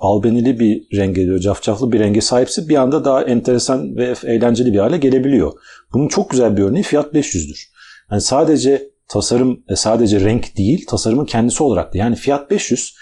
albenili 0.00 0.60
bir 0.60 0.96
renge 0.96 1.22
diyor, 1.22 1.38
cafcaflı 1.38 1.92
bir 1.92 2.00
renge 2.00 2.20
sahipse 2.20 2.68
bir 2.68 2.76
anda 2.76 3.04
daha 3.04 3.22
enteresan 3.22 3.96
ve 3.96 4.14
eğlenceli 4.24 4.72
bir 4.72 4.78
hale 4.78 4.98
gelebiliyor. 4.98 5.52
Bunun 5.92 6.08
çok 6.08 6.30
güzel 6.30 6.56
bir 6.56 6.62
örneği 6.62 6.82
Fiat 6.82 7.14
500'dür. 7.14 7.64
Yani 8.10 8.20
sadece 8.20 8.90
tasarım, 9.08 9.64
e, 9.68 9.76
sadece 9.76 10.20
renk 10.20 10.56
değil, 10.56 10.86
tasarımın 10.88 11.24
kendisi 11.24 11.62
olarak 11.62 11.94
da. 11.94 11.98
Yani 11.98 12.16
Fiat 12.16 12.50
500 12.50 12.94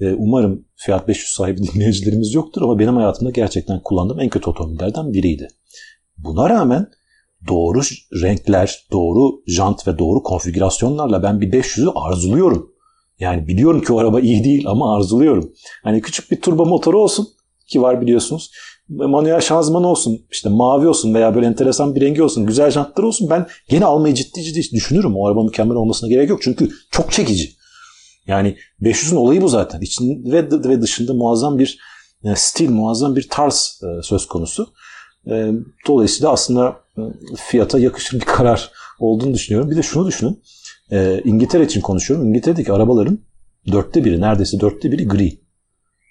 e, 0.00 0.12
umarım 0.12 0.64
Fiat 0.76 1.08
500 1.08 1.28
sahibi 1.28 1.62
dinleyicilerimiz 1.74 2.34
yoktur 2.34 2.62
ama 2.62 2.78
benim 2.78 2.96
hayatımda 2.96 3.30
gerçekten 3.30 3.80
kullandığım 3.82 4.20
en 4.20 4.28
kötü 4.28 4.50
otomobillerden 4.50 5.12
biriydi. 5.12 5.48
Buna 6.16 6.50
rağmen 6.50 6.86
doğru 7.48 7.80
renkler, 8.22 8.86
doğru 8.92 9.42
jant 9.46 9.88
ve 9.88 9.98
doğru 9.98 10.22
konfigürasyonlarla 10.22 11.22
ben 11.22 11.40
bir 11.40 11.52
500'ü 11.52 11.92
arzuluyorum. 11.94 12.71
Yani 13.22 13.46
biliyorum 13.46 13.80
ki 13.80 13.92
o 13.92 13.98
araba 13.98 14.20
iyi 14.20 14.44
değil 14.44 14.64
ama 14.66 14.96
arzuluyorum. 14.96 15.52
Hani 15.84 16.00
küçük 16.00 16.30
bir 16.30 16.40
turbo 16.40 16.66
motoru 16.66 17.00
olsun 17.00 17.28
ki 17.66 17.82
var 17.82 18.00
biliyorsunuz. 18.00 18.50
Manuel 18.88 19.40
şanzıman 19.40 19.84
olsun, 19.84 20.26
işte 20.30 20.48
mavi 20.48 20.88
olsun 20.88 21.14
veya 21.14 21.34
böyle 21.34 21.46
enteresan 21.46 21.94
bir 21.94 22.00
rengi 22.00 22.22
olsun, 22.22 22.46
güzel 22.46 22.70
jantlar 22.70 23.04
olsun. 23.04 23.30
Ben 23.30 23.46
gene 23.68 23.84
almayı 23.84 24.14
ciddi 24.14 24.42
ciddi 24.42 24.76
düşünürüm. 24.76 25.16
O 25.16 25.26
araba 25.26 25.42
mükemmel 25.42 25.76
olmasına 25.76 26.08
gerek 26.08 26.30
yok. 26.30 26.42
Çünkü 26.42 26.70
çok 26.90 27.12
çekici. 27.12 27.52
Yani 28.26 28.56
500'ün 28.82 29.16
olayı 29.16 29.42
bu 29.42 29.48
zaten. 29.48 29.80
İçinde 29.80 30.50
ve 30.68 30.82
dışında 30.82 31.14
muazzam 31.14 31.58
bir 31.58 31.78
yani 32.22 32.36
stil, 32.36 32.70
muazzam 32.70 33.16
bir 33.16 33.28
tarz 33.30 33.80
e, 33.82 34.02
söz 34.02 34.26
konusu. 34.26 34.72
E, 35.30 35.50
dolayısıyla 35.86 36.32
aslında 36.32 36.76
e, 36.98 37.02
fiyata 37.36 37.78
yakışır 37.78 38.20
bir 38.20 38.24
karar 38.24 38.70
olduğunu 38.98 39.34
düşünüyorum. 39.34 39.70
Bir 39.70 39.76
de 39.76 39.82
şunu 39.82 40.06
düşünün. 40.06 40.42
İngiltere 41.24 41.64
için 41.64 41.80
konuşuyorum. 41.80 42.28
İngiltere'deki 42.28 42.72
arabaların 42.72 43.18
dörtte 43.72 44.04
biri, 44.04 44.20
neredeyse 44.20 44.60
dörtte 44.60 44.92
biri 44.92 45.08
gri. 45.08 45.40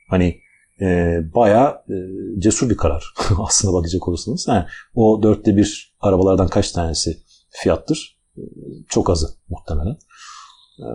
Hani 0.09 0.41
e, 0.81 1.17
bayağı 1.35 1.69
e, 1.69 1.95
cesur 2.39 2.69
bir 2.69 2.77
karar 2.77 3.13
aslında 3.39 3.73
bakacak 3.73 4.07
olursanız. 4.07 4.45
Yani, 4.47 4.65
o 4.95 5.23
dörtte 5.23 5.57
bir 5.57 5.95
arabalardan 5.99 6.47
kaç 6.47 6.71
tanesi 6.71 7.17
fiyattır? 7.49 8.21
Çok 8.89 9.09
azı 9.09 9.27
muhtemelen. 9.49 9.97
E, 10.79 10.87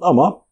ama 0.00 0.42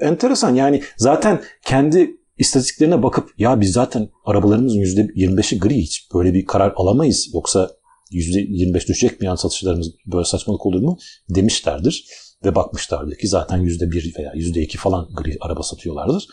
enteresan 0.00 0.54
yani 0.54 0.82
zaten 0.96 1.42
kendi 1.64 2.16
istatistiklerine 2.38 3.02
bakıp 3.02 3.30
ya 3.38 3.60
biz 3.60 3.72
zaten 3.72 4.08
arabalarımızın 4.24 4.78
%25'i 4.78 5.58
gri 5.58 5.76
hiç 5.76 6.08
böyle 6.14 6.34
bir 6.34 6.44
karar 6.44 6.72
alamayız 6.76 7.30
yoksa 7.34 7.70
%25 8.10 8.88
düşecek 8.88 9.20
mi 9.20 9.26
yan 9.26 9.34
satışlarımız 9.34 9.90
böyle 10.06 10.24
saçmalık 10.24 10.66
olur 10.66 10.80
mu 10.80 10.98
demişlerdir 11.28 12.04
ve 12.44 12.54
bakmışlardır 12.54 13.18
ki 13.18 13.28
zaten 13.28 13.60
%1 13.60 14.18
veya 14.18 14.32
%2 14.32 14.76
falan 14.76 15.08
gri 15.14 15.36
araba 15.40 15.62
satıyorlardır. 15.62 16.28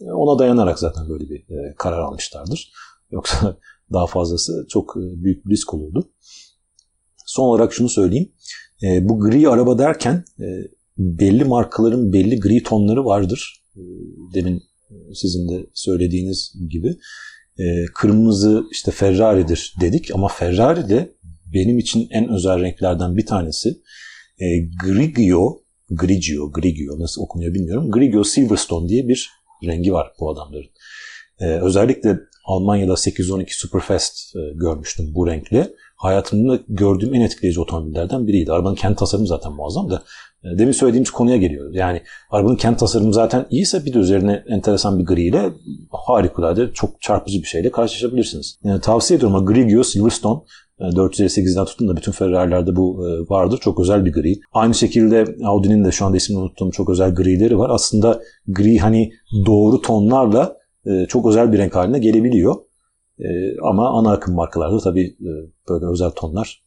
E, 0.00 0.12
ona 0.12 0.38
dayanarak 0.38 0.78
zaten 0.78 1.08
böyle 1.08 1.28
bir 1.28 1.40
e, 1.40 1.74
karar 1.78 1.98
almışlardır. 1.98 2.72
Yoksa 3.10 3.56
daha 3.92 4.06
fazlası 4.06 4.66
çok 4.68 4.96
e, 4.96 5.24
büyük 5.24 5.46
bir 5.46 5.50
risk 5.50 5.74
olurdu. 5.74 6.10
Son 7.26 7.44
olarak 7.44 7.72
şunu 7.72 7.88
söyleyeyim. 7.88 8.32
Bu 8.82 9.20
gri 9.20 9.48
araba 9.48 9.78
derken 9.78 10.24
belli 10.98 11.44
markaların 11.44 12.12
belli 12.12 12.40
gri 12.40 12.62
tonları 12.62 13.04
vardır. 13.04 13.62
Demin 14.34 14.62
sizin 15.14 15.48
de 15.48 15.66
söylediğiniz 15.74 16.54
gibi. 16.70 16.96
Ee, 17.58 17.84
kırmızı 17.94 18.64
işte 18.72 18.90
Ferrari'dir 18.90 19.74
dedik 19.80 20.10
ama 20.14 20.28
Ferrari 20.28 20.88
de 20.88 21.14
benim 21.54 21.78
için 21.78 22.08
en 22.10 22.28
özel 22.28 22.60
renklerden 22.60 23.16
bir 23.16 23.26
tanesi. 23.26 23.68
E, 24.38 24.46
Grigio, 24.84 25.60
Grigio, 25.90 26.52
Grigio 26.52 26.98
nasıl 26.98 27.22
okunuyor 27.22 27.54
bilmiyorum. 27.54 27.90
Grigio 27.90 28.24
Silverstone 28.24 28.88
diye 28.88 29.08
bir 29.08 29.30
rengi 29.66 29.92
var 29.92 30.12
bu 30.20 30.30
adamların. 30.30 30.70
E, 31.40 31.44
özellikle 31.46 32.18
Almanya'da 32.44 32.96
812 32.96 33.58
Superfest 33.58 34.36
e, 34.36 34.40
görmüştüm 34.54 35.14
bu 35.14 35.26
renkle. 35.26 35.72
Hayatımda 35.96 36.58
gördüğüm 36.68 37.14
en 37.14 37.20
etkileyici 37.20 37.60
otomobillerden 37.60 38.26
biriydi. 38.26 38.52
Arabanın 38.52 38.74
kendi 38.74 38.96
tasarımı 38.96 39.26
zaten 39.26 39.52
muazzam 39.52 39.90
da 39.90 40.02
e, 40.44 40.58
demin 40.58 40.72
söylediğimiz 40.72 41.10
konuya 41.10 41.36
geliyor. 41.36 41.74
Yani 41.74 42.02
arabanın 42.30 42.56
kent 42.56 42.78
tasarımı 42.78 43.12
zaten 43.12 43.46
iyiyse 43.50 43.84
bir 43.84 43.94
de 43.94 43.98
üzerine 43.98 44.44
enteresan 44.48 44.98
bir 44.98 45.04
gri 45.04 45.22
ile 45.22 45.50
harikulade 45.90 46.70
çok 46.74 47.02
çarpıcı 47.02 47.38
bir 47.38 47.46
şeyle 47.46 47.70
karşılaşabilirsiniz. 47.70 48.58
Yani 48.64 48.80
tavsiye 48.80 49.16
ediyorum 49.16 49.36
ama 49.36 49.52
Grigio 49.52 49.82
Silverstone 49.82 50.40
458'den 50.80 51.62
e, 51.62 51.64
tutun 51.64 51.88
da 51.88 51.96
bütün 51.96 52.12
Ferrari'lerde 52.12 52.76
bu 52.76 53.08
e, 53.08 53.30
vardır. 53.30 53.58
Çok 53.62 53.80
özel 53.80 54.04
bir 54.04 54.12
gri. 54.12 54.40
Aynı 54.52 54.74
şekilde 54.74 55.24
Audi'nin 55.44 55.84
de 55.84 55.92
şu 55.92 56.04
anda 56.04 56.16
ismini 56.16 56.38
unuttuğum 56.38 56.70
çok 56.70 56.90
özel 56.90 57.14
grileri 57.14 57.58
var. 57.58 57.70
Aslında 57.70 58.20
gri 58.48 58.78
hani 58.78 59.12
doğru 59.46 59.80
tonlarla 59.82 60.56
çok 61.08 61.26
özel 61.26 61.52
bir 61.52 61.58
renk 61.58 61.74
haline 61.74 61.98
gelebiliyor. 61.98 62.54
Ama 63.62 63.98
ana 63.98 64.12
akım 64.12 64.34
markalarda 64.34 64.78
tabii 64.78 65.16
böyle 65.68 65.86
özel 65.86 66.10
tonlar 66.10 66.62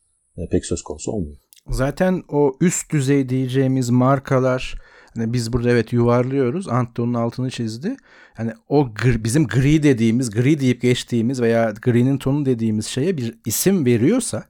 pek 0.51 0.65
söz 0.65 0.81
konusu 0.81 1.11
olmuyor. 1.11 1.37
Zaten 1.69 2.23
o 2.29 2.53
üst 2.61 2.91
düzey 2.91 3.29
diyeceğimiz 3.29 3.89
markalar 3.89 4.75
hani 5.15 5.33
biz 5.33 5.53
burada 5.53 5.69
evet 5.69 5.93
yuvarlıyoruz. 5.93 6.67
Anton'un 6.67 7.13
altını 7.13 7.49
çizdi. 7.49 7.97
Hani 8.33 8.51
o 8.69 8.93
gri, 8.93 9.23
bizim 9.23 9.47
gri 9.47 9.83
dediğimiz, 9.83 10.29
gri 10.29 10.59
deyip 10.59 10.81
geçtiğimiz 10.81 11.41
veya 11.41 11.73
gri'nin 11.81 12.17
tonu 12.17 12.45
dediğimiz 12.45 12.85
şeye 12.85 13.17
bir 13.17 13.37
isim 13.45 13.85
veriyorsa 13.85 14.43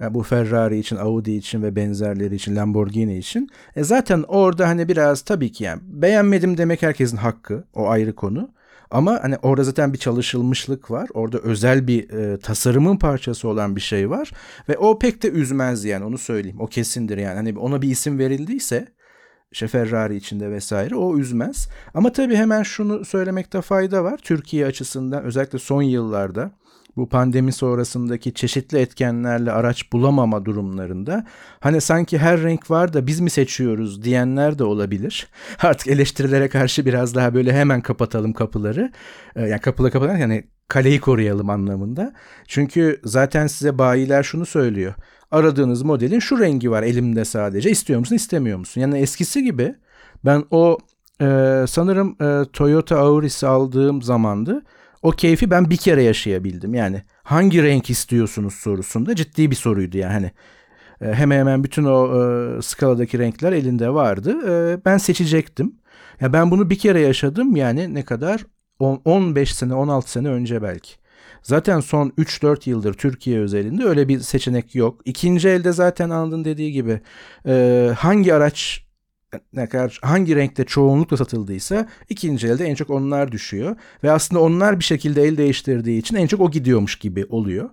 yani 0.00 0.14
bu 0.14 0.22
Ferrari 0.22 0.78
için, 0.78 0.96
Audi 0.96 1.32
için 1.32 1.62
ve 1.62 1.76
benzerleri 1.76 2.34
için, 2.34 2.56
Lamborghini 2.56 3.18
için. 3.18 3.48
E 3.76 3.84
zaten 3.84 4.24
orada 4.28 4.68
hani 4.68 4.88
biraz 4.88 5.22
tabii 5.22 5.52
ki 5.52 5.64
yani 5.64 5.80
beğenmedim 5.84 6.58
demek 6.58 6.82
herkesin 6.82 7.16
hakkı. 7.16 7.64
O 7.74 7.88
ayrı 7.88 8.14
konu. 8.14 8.50
Ama 8.90 9.18
hani 9.22 9.36
orada 9.42 9.64
zaten 9.64 9.92
bir 9.92 9.98
çalışılmışlık 9.98 10.90
var. 10.90 11.08
Orada 11.14 11.38
özel 11.38 11.86
bir 11.86 12.10
e, 12.10 12.38
tasarımın 12.40 12.96
parçası 12.96 13.48
olan 13.48 13.76
bir 13.76 13.80
şey 13.80 14.10
var. 14.10 14.32
Ve 14.68 14.78
o 14.78 14.98
pek 14.98 15.22
de 15.22 15.28
üzmez 15.28 15.84
yani 15.84 16.04
onu 16.04 16.18
söyleyeyim. 16.18 16.60
O 16.60 16.66
kesindir 16.66 17.18
yani. 17.18 17.34
Hani 17.34 17.58
ona 17.58 17.82
bir 17.82 17.88
isim 17.88 18.18
verildiyse 18.18 18.88
işte 19.52 19.68
Ferrari 19.68 20.16
içinde 20.16 20.50
vesaire 20.50 20.96
o 20.96 21.18
üzmez. 21.18 21.68
Ama 21.94 22.12
tabii 22.12 22.36
hemen 22.36 22.62
şunu 22.62 23.04
söylemekte 23.04 23.60
fayda 23.60 24.04
var. 24.04 24.20
Türkiye 24.22 24.66
açısından 24.66 25.24
özellikle 25.24 25.58
son 25.58 25.82
yıllarda 25.82 26.50
bu 27.00 27.08
pandemi 27.08 27.52
sonrasındaki 27.52 28.34
çeşitli 28.34 28.78
etkenlerle 28.78 29.52
araç 29.52 29.92
bulamama 29.92 30.44
durumlarında 30.44 31.24
hani 31.60 31.80
sanki 31.80 32.18
her 32.18 32.42
renk 32.42 32.70
var 32.70 32.92
da 32.92 33.06
biz 33.06 33.20
mi 33.20 33.30
seçiyoruz 33.30 34.02
diyenler 34.02 34.58
de 34.58 34.64
olabilir. 34.64 35.28
Artık 35.62 35.88
eleştirilere 35.88 36.48
karşı 36.48 36.86
biraz 36.86 37.14
daha 37.14 37.34
böyle 37.34 37.52
hemen 37.52 37.80
kapatalım 37.80 38.32
kapıları. 38.32 38.92
Ee, 39.36 39.42
yani 39.42 39.60
kapıla 39.60 39.90
kapatalım 39.90 40.20
yani 40.20 40.44
kaleyi 40.68 41.00
koruyalım 41.00 41.50
anlamında. 41.50 42.12
Çünkü 42.48 43.00
zaten 43.04 43.46
size 43.46 43.78
bayiler 43.78 44.22
şunu 44.22 44.46
söylüyor. 44.46 44.94
Aradığınız 45.30 45.82
modelin 45.82 46.18
şu 46.18 46.40
rengi 46.40 46.70
var 46.70 46.82
elimde 46.82 47.24
sadece. 47.24 47.70
İstiyor 47.70 48.00
musun 48.00 48.16
istemiyor 48.16 48.58
musun? 48.58 48.80
Yani 48.80 48.98
eskisi 48.98 49.44
gibi 49.44 49.74
ben 50.24 50.44
o 50.50 50.78
e, 51.22 51.64
sanırım 51.68 52.16
e, 52.22 52.44
Toyota 52.52 52.98
Auris'i 52.98 53.46
aldığım 53.46 54.02
zamandı 54.02 54.62
o 55.02 55.10
keyfi 55.10 55.50
ben 55.50 55.70
bir 55.70 55.76
kere 55.76 56.02
yaşayabildim. 56.02 56.74
Yani 56.74 57.02
hangi 57.22 57.62
renk 57.62 57.90
istiyorsunuz 57.90 58.54
sorusunda 58.54 59.16
ciddi 59.16 59.50
bir 59.50 59.56
soruydu 59.56 59.98
yani. 59.98 60.12
Hani 60.12 60.30
e, 61.00 61.14
hemen 61.14 61.38
hemen 61.38 61.64
bütün 61.64 61.84
o 61.84 62.06
e, 62.06 62.62
skaladaki 62.62 63.18
renkler 63.18 63.52
elinde 63.52 63.94
vardı. 63.94 64.36
E, 64.48 64.84
ben 64.84 64.98
seçecektim. 64.98 65.74
Ya 66.20 66.32
ben 66.32 66.50
bunu 66.50 66.70
bir 66.70 66.78
kere 66.78 67.00
yaşadım 67.00 67.56
yani 67.56 67.94
ne 67.94 68.04
kadar 68.04 68.46
10, 68.78 69.02
15 69.04 69.54
sene 69.54 69.74
16 69.74 70.10
sene 70.10 70.28
önce 70.28 70.62
belki. 70.62 70.92
Zaten 71.42 71.80
son 71.80 72.08
3-4 72.18 72.70
yıldır 72.70 72.94
Türkiye 72.94 73.40
özelinde 73.40 73.84
öyle 73.84 74.08
bir 74.08 74.20
seçenek 74.20 74.74
yok. 74.74 75.00
İkinci 75.04 75.48
elde 75.48 75.72
zaten 75.72 76.10
Anıl'ın 76.10 76.44
dediği 76.44 76.72
gibi 76.72 77.00
e, 77.46 77.90
hangi 77.98 78.34
araç 78.34 78.84
ne 79.52 79.68
kadar 79.68 79.98
hangi 80.02 80.36
renkte 80.36 80.64
çoğunlukla 80.64 81.16
satıldıysa 81.16 81.88
ikinci 82.08 82.46
elde 82.46 82.64
en 82.64 82.74
çok 82.74 82.90
onlar 82.90 83.32
düşüyor. 83.32 83.76
Ve 84.04 84.12
aslında 84.12 84.42
onlar 84.42 84.78
bir 84.78 84.84
şekilde 84.84 85.22
el 85.22 85.36
değiştirdiği 85.36 86.00
için 86.00 86.16
en 86.16 86.26
çok 86.26 86.40
o 86.40 86.50
gidiyormuş 86.50 86.96
gibi 86.96 87.26
oluyor. 87.28 87.70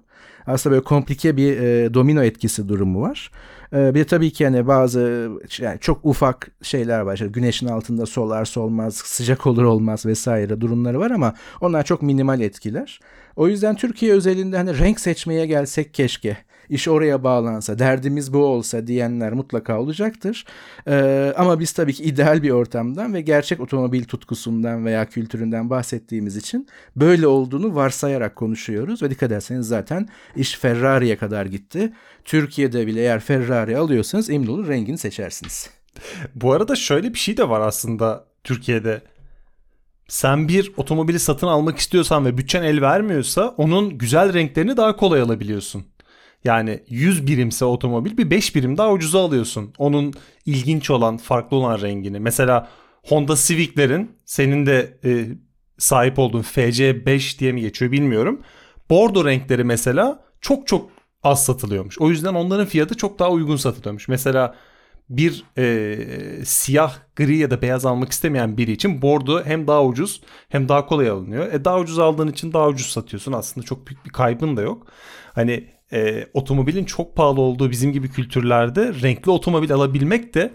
Aslında 0.47 0.73
böyle 0.73 0.83
komplike 0.83 1.37
bir 1.37 1.57
e, 1.59 1.93
domino 1.93 2.23
etkisi 2.23 2.69
durumu 2.69 3.01
var. 3.01 3.31
E, 3.73 3.95
bir 3.95 3.99
de 3.99 4.05
tabii 4.05 4.31
ki 4.31 4.45
hani 4.45 4.67
bazı 4.67 5.29
yani 5.59 5.79
çok 5.79 6.05
ufak 6.05 6.51
şeyler 6.61 6.99
var. 6.99 7.13
İşte 7.13 7.27
güneşin 7.27 7.67
altında 7.67 8.05
solar 8.05 8.45
solmaz, 8.45 8.95
sıcak 8.95 9.47
olur 9.47 9.63
olmaz 9.63 10.05
vesaire 10.05 10.61
durumları 10.61 10.99
var 10.99 11.11
ama 11.11 11.33
onlar 11.61 11.83
çok 11.83 12.01
minimal 12.01 12.41
etkiler. 12.41 12.99
O 13.35 13.47
yüzden 13.47 13.75
Türkiye 13.75 14.13
özelinde 14.13 14.57
hani 14.57 14.79
renk 14.79 14.99
seçmeye 14.99 15.45
gelsek 15.45 15.93
keşke 15.93 16.37
iş 16.69 16.87
oraya 16.87 17.23
bağlansa, 17.23 17.79
derdimiz 17.79 18.33
bu 18.33 18.45
olsa 18.45 18.87
diyenler 18.87 19.33
mutlaka 19.33 19.79
olacaktır. 19.79 20.45
Ee, 20.87 21.33
ama 21.37 21.59
biz 21.59 21.71
tabii 21.71 21.93
ki 21.93 22.03
ideal 22.03 22.43
bir 22.43 22.49
ortamdan 22.49 23.13
ve 23.13 23.21
gerçek 23.21 23.59
otomobil 23.59 24.03
tutkusundan 24.03 24.85
veya 24.85 25.05
kültüründen 25.05 25.69
bahsettiğimiz 25.69 26.35
için 26.35 26.67
böyle 26.95 27.27
olduğunu 27.27 27.75
varsayarak 27.75 28.35
konuşuyoruz 28.35 29.03
ve 29.03 29.09
dikkat 29.09 29.31
ederseniz 29.31 29.67
zaten 29.67 30.07
iş 30.35 30.55
Ferrari'ye 30.55 31.15
kadar 31.15 31.45
gitti. 31.45 31.93
Türkiye'de 32.25 32.87
bile 32.87 33.01
eğer 33.01 33.19
Ferrari 33.19 33.77
alıyorsanız 33.77 34.29
emin 34.29 34.47
olun 34.47 34.67
rengini 34.67 34.97
seçersiniz. 34.97 35.69
Bu 36.35 36.53
arada 36.53 36.75
şöyle 36.75 37.13
bir 37.13 37.19
şey 37.19 37.37
de 37.37 37.49
var 37.49 37.61
aslında 37.61 38.25
Türkiye'de. 38.43 39.01
Sen 40.07 40.47
bir 40.47 40.71
otomobili 40.77 41.19
satın 41.19 41.47
almak 41.47 41.77
istiyorsan 41.77 42.25
ve 42.25 42.37
bütçen 42.37 42.63
el 42.63 42.81
vermiyorsa 42.81 43.53
onun 43.57 43.97
güzel 43.97 44.33
renklerini 44.33 44.77
daha 44.77 44.95
kolay 44.95 45.21
alabiliyorsun. 45.21 45.85
Yani 46.47 46.83
100 46.87 47.27
birimse 47.27 47.65
otomobil 47.65 48.17
bir 48.17 48.29
5 48.29 48.55
birim 48.55 48.77
daha 48.77 48.91
ucuza 48.91 49.19
alıyorsun. 49.19 49.73
Onun 49.77 50.13
ilginç 50.45 50.89
olan, 50.89 51.17
farklı 51.17 51.57
olan 51.57 51.81
rengini. 51.81 52.19
Mesela 52.19 52.69
Honda 53.03 53.35
Civic'lerin 53.35 54.11
senin 54.25 54.65
de 54.65 54.99
e, 55.03 55.27
sahip 55.77 56.19
olduğun 56.19 56.41
FC5 56.41 57.39
diye 57.39 57.51
mi 57.51 57.61
geçiyor 57.61 57.91
bilmiyorum. 57.91 58.41
Bordo 58.89 59.25
renkleri 59.25 59.63
mesela 59.63 60.23
çok 60.41 60.67
çok 60.67 60.89
az 61.23 61.45
satılıyormuş. 61.45 61.99
O 61.99 62.09
yüzden 62.09 62.33
onların 62.33 62.65
fiyatı 62.65 62.97
çok 62.97 63.19
daha 63.19 63.29
uygun 63.31 63.55
satılıyormuş. 63.55 64.07
Mesela 64.07 64.55
bir 65.09 65.43
e, 65.57 66.45
siyah, 66.45 66.95
gri 67.15 67.37
ya 67.37 67.51
da 67.51 67.61
beyaz 67.61 67.85
almak 67.85 68.11
istemeyen 68.11 68.57
biri 68.57 68.71
için 68.71 69.01
bordo 69.01 69.43
hem 69.45 69.67
daha 69.67 69.85
ucuz 69.85 70.21
hem 70.49 70.69
daha 70.69 70.85
kolay 70.85 71.09
alınıyor. 71.09 71.53
E 71.53 71.65
daha 71.65 71.79
ucuz 71.79 71.99
aldığın 71.99 72.27
için 72.27 72.53
daha 72.53 72.67
ucuz 72.67 72.87
satıyorsun. 72.87 73.31
Aslında 73.31 73.65
çok 73.65 73.87
büyük 73.87 74.05
bir 74.05 74.09
kaybın 74.09 74.57
da 74.57 74.61
yok. 74.61 74.87
Hani 75.33 75.76
e, 75.93 76.27
otomobilin 76.33 76.85
çok 76.85 77.15
pahalı 77.15 77.41
olduğu 77.41 77.71
bizim 77.71 77.91
gibi 77.91 78.09
kültürlerde 78.09 78.93
renkli 79.01 79.31
otomobil 79.31 79.73
alabilmek 79.73 80.33
de 80.33 80.53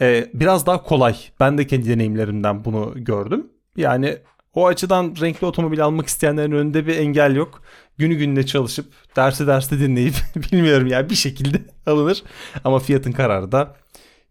e, 0.00 0.30
biraz 0.34 0.66
daha 0.66 0.82
kolay. 0.82 1.16
Ben 1.40 1.58
de 1.58 1.66
kendi 1.66 1.88
deneyimlerimden 1.88 2.64
bunu 2.64 2.92
gördüm. 2.96 3.46
Yani 3.76 4.18
o 4.54 4.66
açıdan 4.66 5.14
renkli 5.20 5.46
otomobil 5.46 5.84
almak 5.84 6.06
isteyenlerin 6.06 6.52
önünde 6.52 6.86
bir 6.86 6.96
engel 6.96 7.36
yok. 7.36 7.62
Günü 7.98 8.14
gününe 8.14 8.46
çalışıp 8.46 8.92
dersi 9.16 9.46
derste 9.46 9.80
dinleyip 9.80 10.14
bilmiyorum 10.36 10.86
ya 10.86 11.10
bir 11.10 11.14
şekilde 11.14 11.62
alınır. 11.86 12.22
Ama 12.64 12.78
fiyatın 12.78 13.12
kararı 13.12 13.52
da 13.52 13.76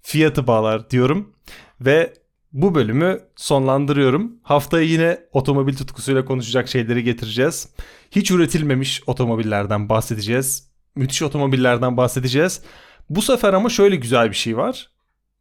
fiyatı 0.02 0.48
bağlar 0.48 0.90
diyorum. 0.90 1.34
Ve 1.82 2.14
bu 2.54 2.76
bölümü 2.76 3.20
sonlandırıyorum. 3.36 4.32
Haftaya 4.44 4.84
yine 4.84 5.20
otomobil 5.32 5.76
tutkusuyla 5.76 6.26
konuşacak 6.26 6.68
şeyleri 6.68 7.04
getireceğiz. 7.04 7.70
Hiç 8.12 8.32
üretilmemiş 8.32 9.04
otomobillerden 9.08 9.90
bahsedeceğiz. 9.90 10.68
Müthiş 10.96 11.22
otomobillerden 11.22 11.98
bahsedeceğiz. 11.98 12.62
Bu 13.10 13.22
sefer 13.22 13.54
ama 13.54 13.70
şöyle 13.70 13.96
güzel 13.96 14.30
bir 14.30 14.36
şey 14.36 14.58
var. 14.58 14.90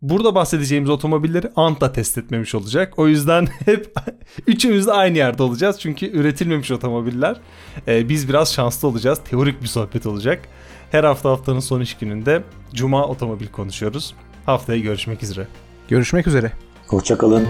Burada 0.02 0.34
bahsedeceğimiz 0.34 0.90
otomobilleri 0.90 1.50
Anta 1.56 1.92
test 1.92 2.18
etmemiş 2.18 2.54
olacak. 2.54 2.98
O 2.98 3.08
yüzden 3.08 3.46
hep 3.64 3.92
üçümüz 4.46 4.86
de 4.86 4.92
aynı 4.92 5.18
yerde 5.18 5.42
olacağız. 5.42 5.80
Çünkü 5.80 6.06
üretilmemiş 6.06 6.70
otomobiller. 6.70 7.36
Ee, 7.88 8.08
biz 8.08 8.28
biraz 8.28 8.54
şanslı 8.54 8.88
olacağız. 8.88 9.20
Teorik 9.24 9.62
bir 9.62 9.66
sohbet 9.66 10.06
olacak. 10.06 10.48
Her 10.90 11.04
hafta 11.04 11.30
haftanın 11.30 11.60
son 11.60 11.80
iş 11.80 11.96
gününde 11.96 12.42
Cuma 12.74 13.06
otomobil 13.06 13.46
konuşuyoruz. 13.46 14.14
Haftaya 14.46 14.78
görüşmek 14.78 15.22
üzere. 15.22 15.46
Görüşmek 15.88 16.26
üzere. 16.26 16.65
Hoşçakalın. 16.88 17.46